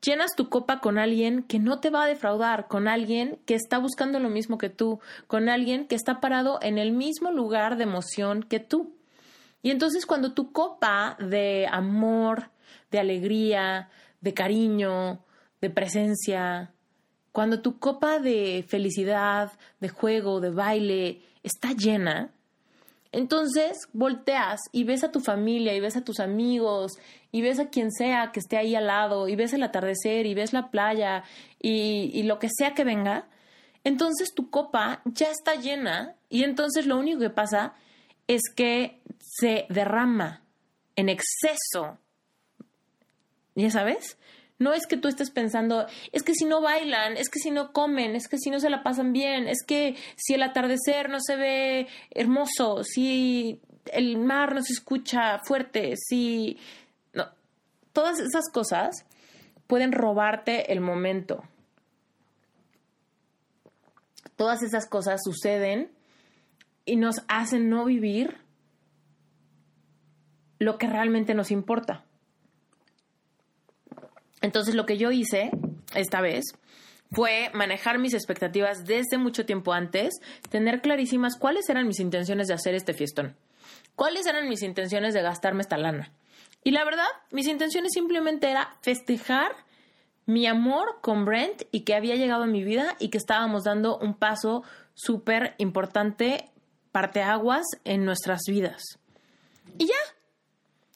[0.00, 3.78] Llenas tu copa con alguien que no te va a defraudar, con alguien que está
[3.78, 7.82] buscando lo mismo que tú, con alguien que está parado en el mismo lugar de
[7.82, 8.94] emoción que tú.
[9.62, 12.50] Y entonces cuando tu copa de amor,
[12.90, 13.90] de alegría,
[14.20, 15.24] de cariño,
[15.60, 16.72] de presencia,
[17.32, 22.32] cuando tu copa de felicidad, de juego, de baile está llena,
[23.10, 26.92] entonces volteas y ves a tu familia y ves a tus amigos
[27.32, 30.34] y ves a quien sea que esté ahí al lado y ves el atardecer y
[30.34, 31.24] ves la playa
[31.60, 33.26] y, y lo que sea que venga,
[33.84, 37.72] entonces tu copa ya está llena y entonces lo único que pasa
[38.54, 40.42] que se derrama
[40.94, 41.98] en exceso.
[43.54, 44.18] ¿Ya sabes?
[44.58, 47.72] No es que tú estés pensando, es que si no bailan, es que si no
[47.72, 51.20] comen, es que si no se la pasan bien, es que si el atardecer no
[51.20, 53.60] se ve hermoso, si
[53.92, 56.58] el mar no se escucha fuerte, si...
[57.14, 57.28] No.
[57.92, 59.06] Todas esas cosas
[59.68, 61.44] pueden robarte el momento.
[64.36, 65.90] Todas esas cosas suceden
[66.88, 68.38] y nos hacen no vivir
[70.59, 72.05] lo que realmente nos importa.
[74.40, 75.51] Entonces lo que yo hice
[75.94, 76.44] esta vez
[77.11, 80.20] fue manejar mis expectativas desde mucho tiempo antes,
[80.51, 83.37] tener clarísimas cuáles eran mis intenciones de hacer este fiestón,
[83.94, 86.12] cuáles eran mis intenciones de gastarme esta lana.
[86.64, 89.53] Y la verdad, mis intenciones simplemente era festejar
[90.26, 93.97] mi amor con Brent y que había llegado a mi vida y que estábamos dando
[93.99, 94.62] un paso
[94.95, 96.51] súper importante
[96.93, 98.82] parteaguas en nuestras vidas.
[99.78, 99.95] Y ya.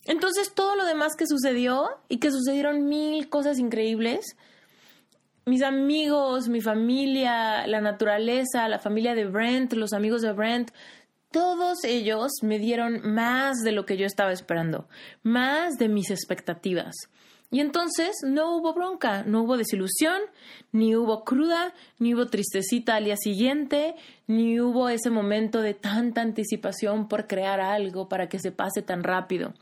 [0.05, 4.36] Entonces todo lo demás que sucedió y que sucedieron mil cosas increíbles,
[5.45, 10.70] mis amigos, mi familia, la naturaleza, la familia de Brent, los amigos de Brent,
[11.30, 14.88] todos ellos me dieron más de lo que yo estaba esperando,
[15.22, 16.95] más de mis expectativas.
[17.53, 20.22] Y entonces no hubo bronca, no hubo desilusión,
[20.72, 23.94] ni hubo cruda, ni hubo tristecita al día siguiente,
[24.26, 29.05] ni hubo ese momento de tanta anticipación por crear algo para que se pase tan
[29.05, 29.53] rápido.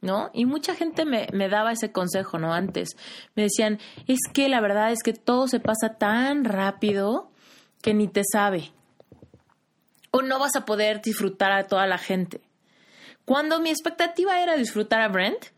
[0.00, 0.30] ¿No?
[0.34, 2.52] Y mucha gente me, me daba ese consejo, ¿no?
[2.52, 2.96] Antes
[3.34, 3.78] me decían,
[4.08, 7.30] es que la verdad es que todo se pasa tan rápido
[7.80, 8.72] que ni te sabe.
[10.10, 12.40] O no vas a poder disfrutar a toda la gente.
[13.24, 15.55] Cuando mi expectativa era disfrutar a Brent,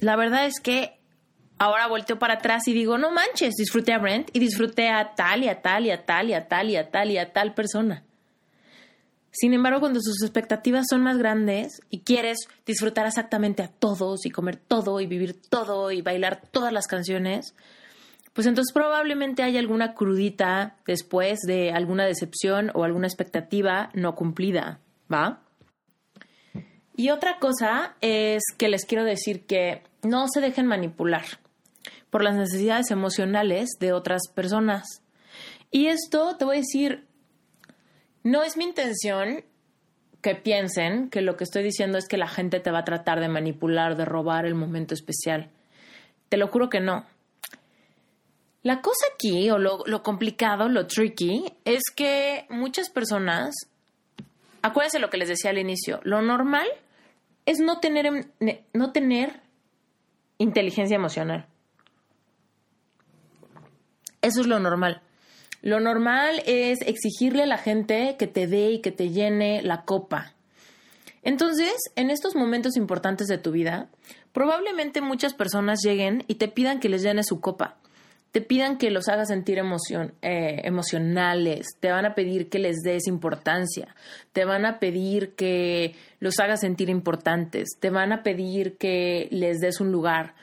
[0.00, 0.98] la verdad es que
[1.58, 5.44] ahora volteo para atrás y digo, no manches, disfruté a Brent y disfruté a tal
[5.44, 7.54] y a tal y a tal y a tal y a tal y a tal
[7.54, 8.02] persona.
[9.38, 14.30] Sin embargo, cuando sus expectativas son más grandes y quieres disfrutar exactamente a todos y
[14.30, 17.54] comer todo y vivir todo y bailar todas las canciones,
[18.32, 24.80] pues entonces probablemente hay alguna crudita después de alguna decepción o alguna expectativa no cumplida,
[25.12, 25.42] ¿va?
[26.96, 31.24] Y otra cosa es que les quiero decir que no se dejen manipular
[32.08, 35.02] por las necesidades emocionales de otras personas.
[35.70, 37.04] Y esto te voy a decir,
[38.22, 39.44] no es mi intención
[40.22, 43.20] que piensen que lo que estoy diciendo es que la gente te va a tratar
[43.20, 45.50] de manipular, de robar el momento especial.
[46.30, 47.04] Te lo juro que no.
[48.62, 53.54] La cosa aquí, o lo, lo complicado, lo tricky, es que muchas personas,
[54.62, 56.66] acuérdense lo que les decía al inicio, lo normal
[57.46, 58.24] es no tener, em,
[58.72, 59.40] no tener
[60.38, 61.46] inteligencia emocional.
[64.20, 65.02] Eso es lo normal.
[65.62, 69.84] Lo normal es exigirle a la gente que te dé y que te llene la
[69.84, 70.34] copa.
[71.22, 73.88] Entonces, en estos momentos importantes de tu vida,
[74.32, 77.78] probablemente muchas personas lleguen y te pidan que les llene su copa
[78.36, 83.06] te pidan que los hagas sentir eh, emocionales, te van a pedir que les des
[83.06, 83.96] importancia,
[84.34, 89.60] te van a pedir que los hagas sentir importantes, te van a pedir que les
[89.60, 90.34] des un lugar.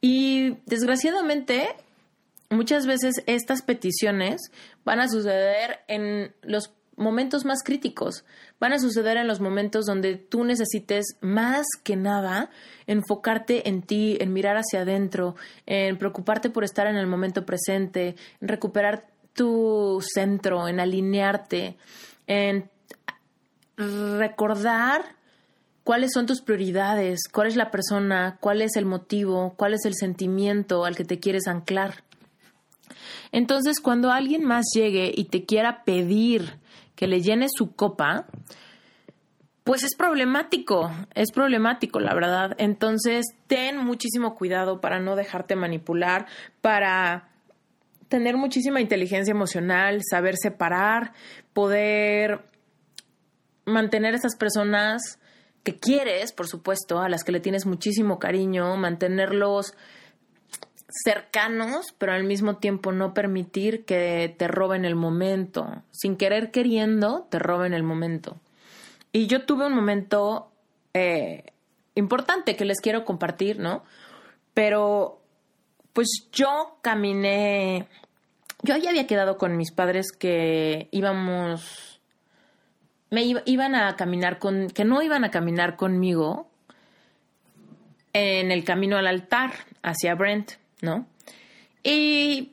[0.00, 1.68] Y desgraciadamente,
[2.50, 4.50] muchas veces estas peticiones
[4.84, 8.24] van a suceder en los momentos más críticos.
[8.58, 12.50] Van a suceder en los momentos donde tú necesites más que nada
[12.86, 15.36] enfocarte en ti, en mirar hacia adentro,
[15.66, 21.76] en preocuparte por estar en el momento presente, en recuperar tu centro, en alinearte,
[22.26, 22.70] en
[23.76, 25.16] recordar
[25.84, 29.94] cuáles son tus prioridades, cuál es la persona, cuál es el motivo, cuál es el
[29.94, 32.02] sentimiento al que te quieres anclar.
[33.32, 36.58] Entonces, cuando alguien más llegue y te quiera pedir
[36.96, 38.26] que le llene su copa,
[39.62, 42.54] pues es problemático, es problemático, la verdad.
[42.58, 46.26] Entonces, ten muchísimo cuidado para no dejarte manipular,
[46.60, 47.28] para
[48.08, 51.12] tener muchísima inteligencia emocional, saber separar,
[51.52, 52.44] poder
[53.64, 55.18] mantener a esas personas
[55.64, 59.74] que quieres, por supuesto, a las que le tienes muchísimo cariño, mantenerlos
[60.88, 65.82] cercanos, pero al mismo tiempo no permitir que te roben el momento.
[65.90, 68.36] Sin querer queriendo, te roben el momento.
[69.12, 70.52] Y yo tuve un momento
[70.94, 71.52] eh,
[71.94, 73.82] importante que les quiero compartir, ¿no?
[74.54, 75.20] Pero,
[75.92, 77.88] pues yo caminé,
[78.62, 82.00] yo ya había quedado con mis padres que íbamos,
[83.10, 86.48] me iban a caminar con, que no iban a caminar conmigo
[88.12, 90.52] en el camino al altar hacia Brent.
[90.82, 91.06] ¿No?
[91.82, 92.52] Y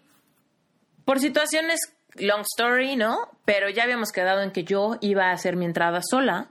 [1.05, 1.79] por situaciones,
[2.15, 3.17] long story, ¿no?
[3.45, 6.49] Pero ya habíamos quedado en que yo iba a hacer mi entrada sola.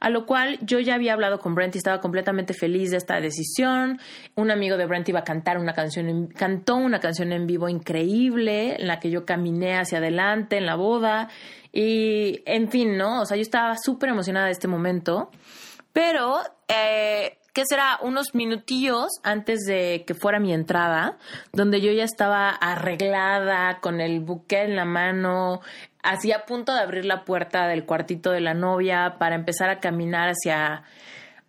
[0.00, 3.20] A lo cual yo ya había hablado con Brent y estaba completamente feliz de esta
[3.20, 3.98] decisión.
[4.36, 8.76] Un amigo de Brent iba a cantar una canción, cantó una canción en vivo increíble
[8.80, 11.28] en la que yo caminé hacia adelante en la boda.
[11.72, 13.22] Y en fin, ¿no?
[13.22, 15.30] O sea, yo estaba súper emocionada de este momento.
[15.92, 16.38] Pero
[16.68, 17.98] eh, ¿qué será?
[18.02, 21.16] Unos minutillos antes de que fuera mi entrada,
[21.52, 25.60] donde yo ya estaba arreglada, con el buque en la mano,
[26.04, 29.80] así a punto de abrir la puerta del cuartito de la novia para empezar a
[29.80, 30.84] caminar hacia,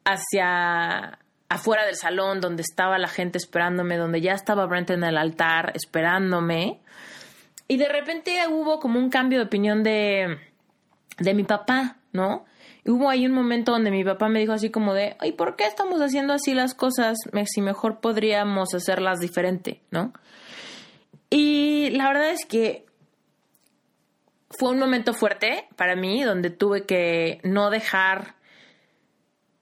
[0.04, 5.16] hacia afuera del salón donde estaba la gente esperándome, donde ya estaba Brent en el
[5.16, 6.80] altar esperándome.
[7.68, 10.40] Y de repente hubo como un cambio de opinión de,
[11.20, 12.48] de mi papá, ¿no?
[12.90, 15.66] Hubo ahí un momento donde mi papá me dijo así como de, ¿y por qué
[15.66, 20.14] estamos haciendo así las cosas si mejor podríamos hacerlas diferente, ¿no?
[21.30, 22.86] Y la verdad es que
[24.50, 28.36] fue un momento fuerte para mí donde tuve que no dejar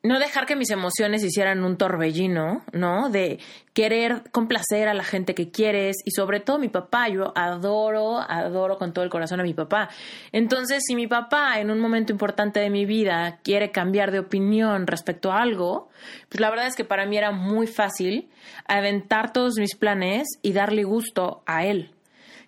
[0.08, 3.10] no dejar que mis emociones hicieran un torbellino, ¿no?
[3.10, 3.39] De
[3.74, 7.10] querer complacer a la gente que quieres y sobre todo mi papá.
[7.10, 9.89] Yo adoro, adoro con todo el corazón a mi papá.
[10.32, 14.88] Entonces, si mi papá en un momento importante de mi vida quiere cambiar de opinión
[14.88, 15.89] respecto a algo,
[16.30, 18.30] pues la verdad es que para mí era muy fácil
[18.66, 21.91] aventar todos mis planes y darle gusto a él.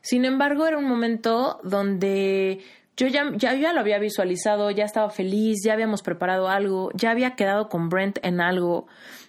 [0.01, 2.61] Sin embargo, era un momento donde
[2.99, 7.35] yo ya, ya, lo había visualizado, ya estaba feliz, ya habíamos preparado algo, ya había
[7.35, 8.87] quedado con Brent en algo,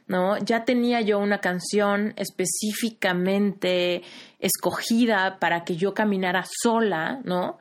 [0.08, 0.36] ¿no?
[0.38, 4.02] Ya tenía yo una canción específicamente
[4.40, 7.58] escogida para que yo caminara sola, ¿no?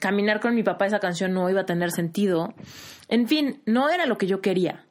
[0.00, 2.54] Caminar con mi papá esa canción no iba a tener sentido.
[3.08, 4.86] En fin, no era lo que yo quería,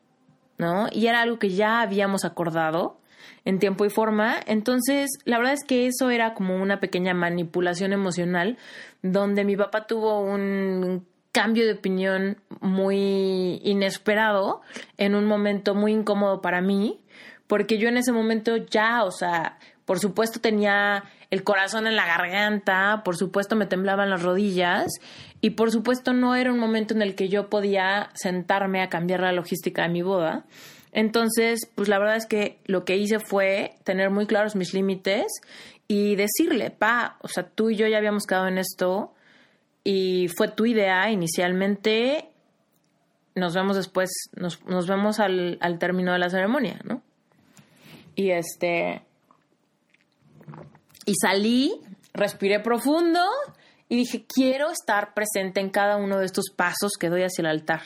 [0.60, 0.88] ¿no?
[0.92, 3.00] Y era algo que ya habíamos acordado
[3.46, 4.36] en tiempo y forma.
[4.46, 8.58] Entonces, la verdad es que eso era como una pequeña manipulación emocional
[9.02, 14.62] donde mi papá tuvo un cambio de opinión muy inesperado
[14.98, 17.02] en un momento muy incómodo para mí,
[17.48, 22.06] porque yo en ese momento ya, o sea, por supuesto tenía el corazón en la
[22.06, 24.88] garganta, por supuesto me temblaban las rodillas
[25.42, 29.22] y por supuesto no era un momento en el que yo podía sentarme a cambiar
[29.22, 30.46] la logística de mi boda.
[30.94, 35.26] Entonces, pues la verdad es que lo que hice fue tener muy claros mis límites
[35.88, 39.14] y decirle, pa, o sea, tú y yo ya habíamos quedado en esto
[39.84, 42.30] y fue tu idea inicialmente,
[43.36, 47.02] nos vemos después, nos, nos vemos al, al término de la ceremonia, ¿no?
[48.16, 49.02] Y este,
[51.06, 51.74] y salí,
[52.14, 53.20] respiré profundo
[53.90, 57.48] y dije, quiero estar presente en cada uno de estos pasos que doy hacia el
[57.48, 57.82] altar.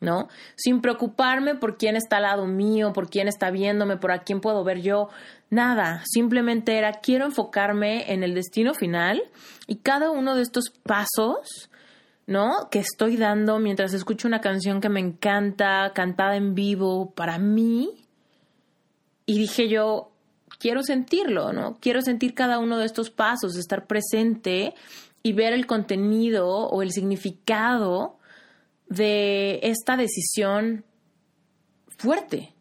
[0.00, 0.28] ¿No?
[0.56, 4.40] Sin preocuparme por quién está al lado mío, por quién está viéndome, por a quién
[4.40, 5.08] puedo ver yo,
[5.50, 9.22] nada, simplemente era quiero enfocarme en el destino final
[9.66, 11.70] y cada uno de estos pasos,
[12.26, 12.68] ¿no?
[12.70, 18.04] Que estoy dando mientras escucho una canción que me encanta, cantada en vivo para mí.
[19.26, 20.10] Y dije yo,
[20.58, 21.78] quiero sentirlo, ¿no?
[21.80, 24.74] Quiero sentir cada uno de estos pasos, estar presente
[25.22, 28.17] y ver el contenido o el significado
[28.88, 30.84] de esta decisión
[31.96, 32.54] fuerte.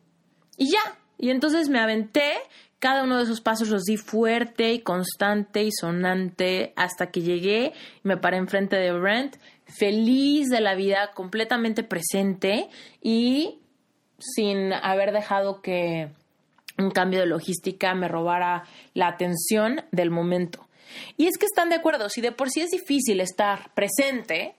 [0.57, 2.33] Y ya, y entonces me aventé,
[2.79, 7.73] cada uno de esos pasos los di fuerte y constante y sonante hasta que llegué
[8.03, 12.69] y me paré enfrente de Brent, feliz de la vida, completamente presente
[13.01, 13.59] y
[14.19, 16.09] sin haber dejado que
[16.77, 18.63] un cambio de logística me robara
[18.93, 20.67] la atención del momento.
[21.17, 24.55] Y es que están de acuerdo, si de por sí es difícil estar presente,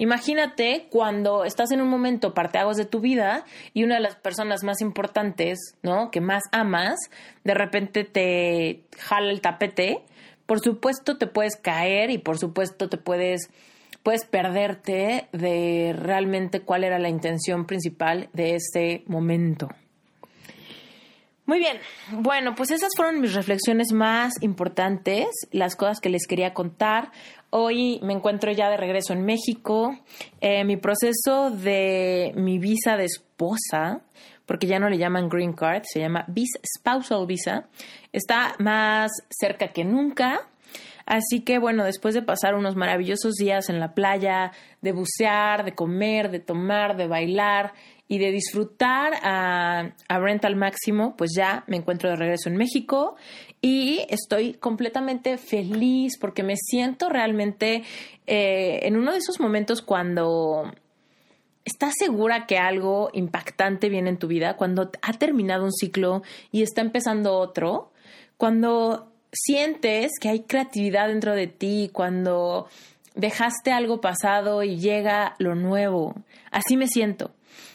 [0.00, 3.44] Imagínate cuando estás en un momento parteagos de tu vida
[3.74, 6.10] y una de las personas más importantes, ¿no?
[6.10, 6.98] Que más amas,
[7.44, 10.00] de repente te jala el tapete.
[10.46, 13.50] Por supuesto te puedes caer y por supuesto te puedes
[14.02, 19.68] puedes perderte de realmente cuál era la intención principal de ese momento.
[21.50, 21.78] Muy bien,
[22.12, 27.10] bueno, pues esas fueron mis reflexiones más importantes, las cosas que les quería contar.
[27.50, 29.98] Hoy me encuentro ya de regreso en México.
[30.40, 34.02] Eh, mi proceso de mi visa de esposa,
[34.46, 37.66] porque ya no le llaman green card, se llama visa, spousal visa,
[38.12, 40.46] está más cerca que nunca.
[41.04, 45.74] Así que bueno, después de pasar unos maravillosos días en la playa, de bucear, de
[45.74, 47.72] comer, de tomar, de bailar
[48.10, 52.56] y de disfrutar a, a Brent al máximo, pues ya me encuentro de regreso en
[52.56, 53.14] México
[53.62, 57.84] y estoy completamente feliz porque me siento realmente
[58.26, 60.72] eh, en uno de esos momentos cuando
[61.64, 66.62] estás segura que algo impactante viene en tu vida, cuando ha terminado un ciclo y
[66.62, 67.92] está empezando otro,
[68.36, 72.66] cuando sientes que hay creatividad dentro de ti, cuando
[73.14, 76.16] dejaste algo pasado y llega lo nuevo.
[76.50, 77.30] Así me siento.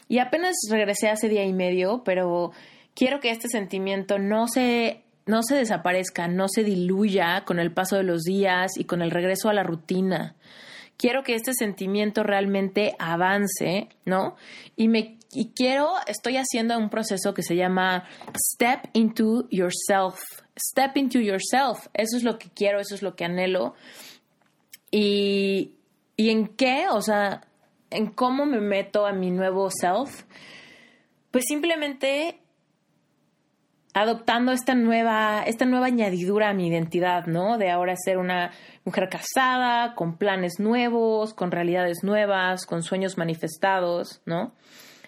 [0.07, 2.51] Y apenas regresé hace día y medio, pero
[2.93, 7.97] quiero que este sentimiento no se, no se desaparezca, no se diluya con el paso
[7.97, 10.35] de los días y con el regreso a la rutina.
[10.97, 14.35] Quiero que este sentimiento realmente avance, ¿no?
[14.75, 18.05] Y me y quiero, estoy haciendo un proceso que se llama
[18.53, 20.21] Step into Yourself.
[20.57, 21.87] Step into Yourself.
[21.93, 23.75] Eso es lo que quiero, eso es lo que anhelo.
[24.91, 25.73] Y,
[26.15, 26.85] ¿Y en qué?
[26.89, 27.41] O sea,
[27.89, 30.23] en cómo me meto a mi nuevo self,
[31.31, 32.39] pues simplemente
[33.93, 37.57] adoptando esta nueva, esta nueva añadidura a mi identidad, ¿no?
[37.57, 38.51] De ahora ser una
[38.83, 44.53] mujer casada, con planes nuevos, con realidades nuevas, con sueños manifestados, ¿no?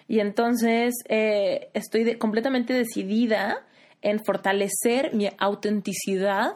[0.08, 3.66] Y entonces eh, estoy completamente decidida
[4.00, 6.54] en fortalecer mi autenticidad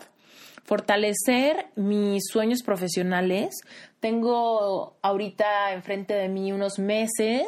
[0.65, 3.55] fortalecer mis sueños profesionales.
[4.01, 7.47] Tengo ahorita enfrente de mí unos meses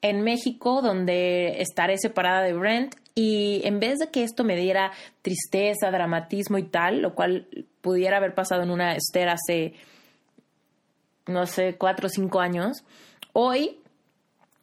[0.00, 2.94] en México, donde estaré separada de Brent.
[3.14, 7.48] Y en vez de que esto me diera tristeza, dramatismo y tal, lo cual
[7.80, 9.74] pudiera haber pasado en una Esther hace,
[11.26, 12.84] no sé, cuatro o cinco años,
[13.32, 13.80] hoy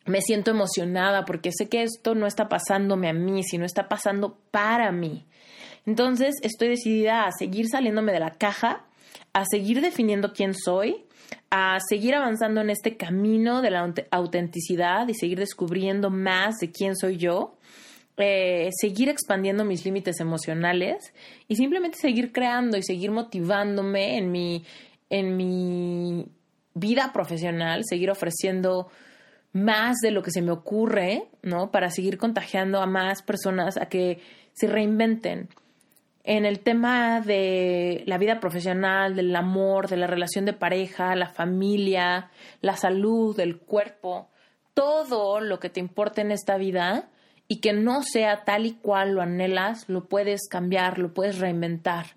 [0.06, 4.38] me siento emocionada porque sé que esto no está pasándome a mí, sino está pasando
[4.52, 5.26] para mí.
[5.86, 8.86] Entonces estoy decidida a seguir saliéndome de la caja,
[9.34, 11.06] a seguir definiendo quién soy,
[11.50, 16.96] a seguir avanzando en este camino de la autenticidad y seguir descubriendo más de quién
[16.96, 17.58] soy yo,
[18.18, 21.14] eh, seguir expandiendo mis límites emocionales
[21.48, 24.64] y simplemente seguir creando y seguir motivándome en mi,
[25.10, 26.26] en mi
[26.74, 28.90] vida profesional, seguir ofreciendo
[29.52, 31.72] más de lo que se me ocurre, ¿no?
[31.72, 34.20] Para seguir contagiando a más personas a que
[34.54, 35.50] se reinventen.
[36.28, 41.30] En el tema de la vida profesional, del amor, de la relación de pareja, la
[41.30, 44.28] familia, la salud, el cuerpo,
[44.74, 47.10] todo lo que te importa en esta vida
[47.48, 52.08] y que no sea tal y cual lo anhelas, lo puedes cambiar, lo puedes reinventar.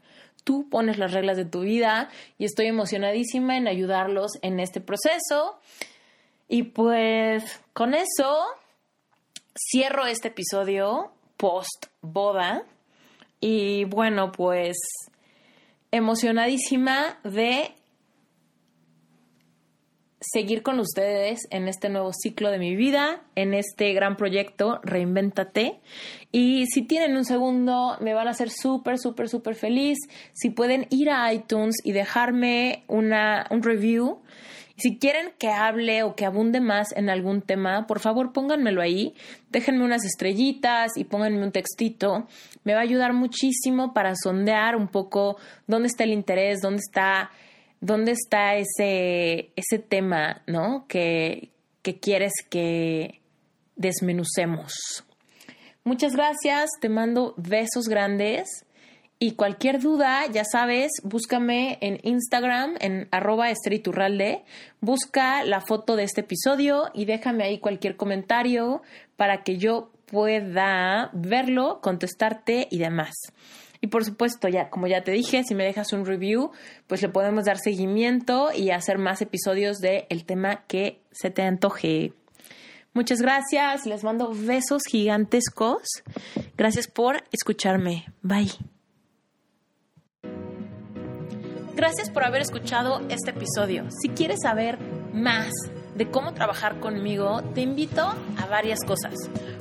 [0.43, 5.61] Tú pones las reglas de tu vida y estoy emocionadísima en ayudarlos en este proceso.
[6.49, 8.39] Y pues con eso
[9.55, 12.65] cierro este episodio post boda.
[13.41, 14.77] Y bueno, pues
[15.91, 17.75] emocionadísima de
[20.21, 25.81] seguir con ustedes en este nuevo ciclo de mi vida, en este gran proyecto Reinvéntate.
[26.33, 29.99] Y si tienen un segundo, me van a hacer súper, súper, súper feliz.
[30.33, 34.21] Si pueden ir a iTunes y dejarme una, un review
[34.79, 39.15] si quieren que hable o que abunde más en algún tema, por favor pónganmelo ahí,
[39.51, 42.29] déjenme unas estrellitas y pónganme un textito.
[42.63, 47.31] Me va a ayudar muchísimo para sondear un poco dónde está el interés, dónde está,
[47.81, 50.87] dónde está ese, ese tema, ¿no?
[50.87, 51.51] Que,
[51.83, 53.21] que quieres que
[53.75, 55.05] desmenucemos.
[55.83, 58.65] Muchas gracias, te mando besos grandes
[59.21, 64.45] y cualquier duda, ya sabes, búscame en Instagram, en arroba esteriturralde,
[64.81, 68.83] busca la foto de este episodio y déjame ahí cualquier comentario
[69.17, 73.15] para que yo pueda verlo, contestarte y demás.
[73.81, 76.53] Y por supuesto, ya como ya te dije, si me dejas un review,
[76.87, 81.43] pues le podemos dar seguimiento y hacer más episodios del el tema que se te
[81.43, 82.13] antoje.
[82.93, 85.83] Muchas gracias, les mando besos gigantescos.
[86.57, 88.07] Gracias por escucharme.
[88.23, 88.78] Bye.
[91.79, 93.85] Gracias por haber escuchado este episodio.
[94.03, 94.81] Si quieres saber
[95.13, 95.53] más
[95.95, 99.15] de cómo trabajar conmigo, te invito a varias cosas.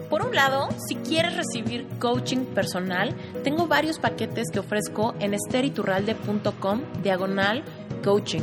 [0.09, 3.13] Por un lado, si quieres recibir coaching personal,
[3.43, 7.63] tengo varios paquetes que ofrezco en esteriturralde.com diagonal
[8.03, 8.41] coaching.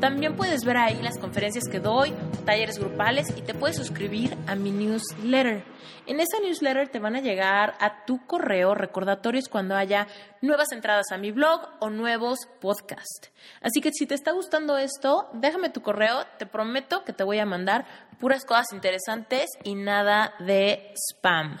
[0.00, 2.12] También puedes ver ahí las conferencias que doy,
[2.44, 5.64] talleres grupales y te puedes suscribir a mi newsletter.
[6.06, 10.06] En esa newsletter te van a llegar a tu correo recordatorios cuando haya
[10.42, 13.30] nuevas entradas a mi blog o nuevos podcasts.
[13.62, 17.38] Así que si te está gustando esto, déjame tu correo, te prometo que te voy
[17.38, 17.86] a mandar
[18.20, 21.58] puras cosas interesantes y nada de spam.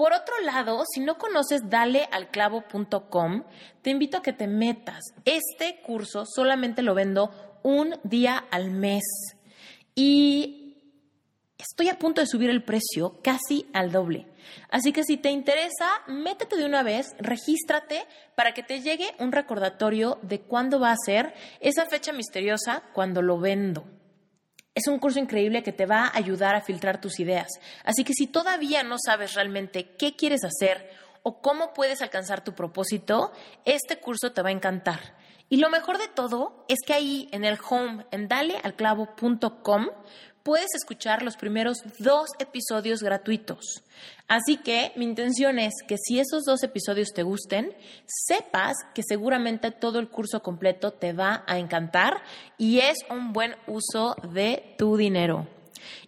[0.00, 3.44] Por otro lado, si no conoces dalealclavo.com,
[3.82, 5.02] te invito a que te metas.
[5.26, 9.02] Este curso solamente lo vendo un día al mes
[9.94, 10.96] y
[11.58, 14.26] estoy a punto de subir el precio casi al doble.
[14.70, 19.32] Así que si te interesa, métete de una vez, regístrate para que te llegue un
[19.32, 23.84] recordatorio de cuándo va a ser esa fecha misteriosa cuando lo vendo.
[24.74, 27.48] Es un curso increíble que te va a ayudar a filtrar tus ideas.
[27.84, 30.90] Así que si todavía no sabes realmente qué quieres hacer
[31.22, 33.32] o cómo puedes alcanzar tu propósito,
[33.64, 35.16] este curso te va a encantar.
[35.48, 39.88] Y lo mejor de todo es que ahí en el home, en dalealclavo.com,
[40.42, 43.82] puedes escuchar los primeros dos episodios gratuitos.
[44.28, 47.74] Así que mi intención es que si esos dos episodios te gusten,
[48.06, 52.22] sepas que seguramente todo el curso completo te va a encantar
[52.56, 55.48] y es un buen uso de tu dinero.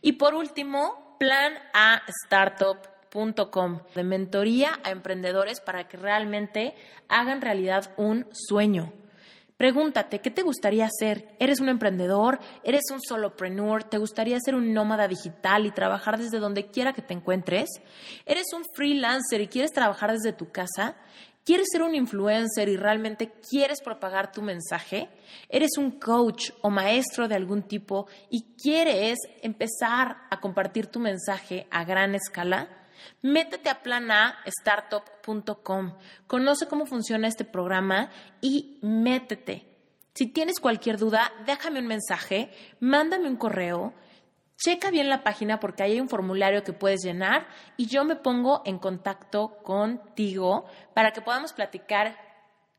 [0.00, 6.74] Y por último, plan a startup.com de mentoría a emprendedores para que realmente
[7.08, 8.92] hagan realidad un sueño.
[9.62, 11.36] Pregúntate, ¿qué te gustaría hacer?
[11.38, 12.40] ¿Eres un emprendedor?
[12.64, 13.84] ¿Eres un solopreneur?
[13.84, 17.68] ¿Te gustaría ser un nómada digital y trabajar desde donde quiera que te encuentres?
[18.26, 20.96] ¿Eres un freelancer y quieres trabajar desde tu casa?
[21.44, 25.08] ¿Quieres ser un influencer y realmente quieres propagar tu mensaje?
[25.48, 31.68] ¿Eres un coach o maestro de algún tipo y quieres empezar a compartir tu mensaje
[31.70, 32.81] a gran escala?
[33.22, 35.94] Métete a planastartup.com,
[36.26, 39.66] conoce cómo funciona este programa y métete.
[40.14, 42.50] Si tienes cualquier duda, déjame un mensaje,
[42.80, 43.94] mándame un correo,
[44.56, 47.46] checa bien la página porque hay un formulario que puedes llenar
[47.76, 52.16] y yo me pongo en contacto contigo para que podamos platicar,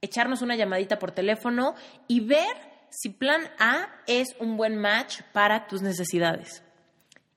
[0.01, 1.75] echarnos una llamadita por teléfono
[2.07, 6.63] y ver si plan A es un buen match para tus necesidades.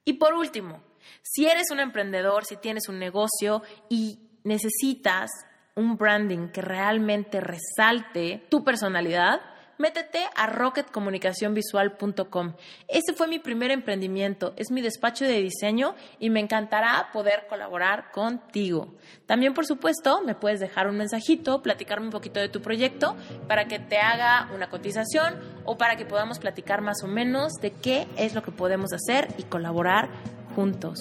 [0.05, 0.83] Y por último,
[1.23, 5.31] si eres un emprendedor, si tienes un negocio y necesitas
[5.75, 9.41] un branding que realmente resalte tu personalidad,
[9.79, 12.55] métete a rocketcomunicacionvisual.com.
[12.89, 18.11] Ese fue mi primer emprendimiento, es mi despacho de diseño y me encantará poder colaborar
[18.11, 18.95] contigo.
[19.27, 23.17] También, por supuesto, me puedes dejar un mensajito, platicarme un poquito de tu proyecto
[23.49, 27.73] para que te haga una cotización o para que podamos platicar más o menos de
[27.73, 30.09] qué es lo que podemos hacer y colaborar
[30.57, 30.99] juntos.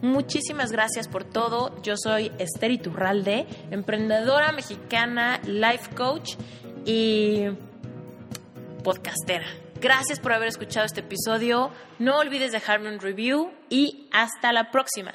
[0.00, 1.82] Muchísimas gracias por todo.
[1.82, 6.36] Yo soy Esther Iturralde, emprendedora mexicana, life coach
[6.86, 7.46] y
[8.84, 9.46] podcastera.
[9.80, 11.72] Gracias por haber escuchado este episodio.
[11.98, 15.12] No olvides dejarme un review y hasta la próxima.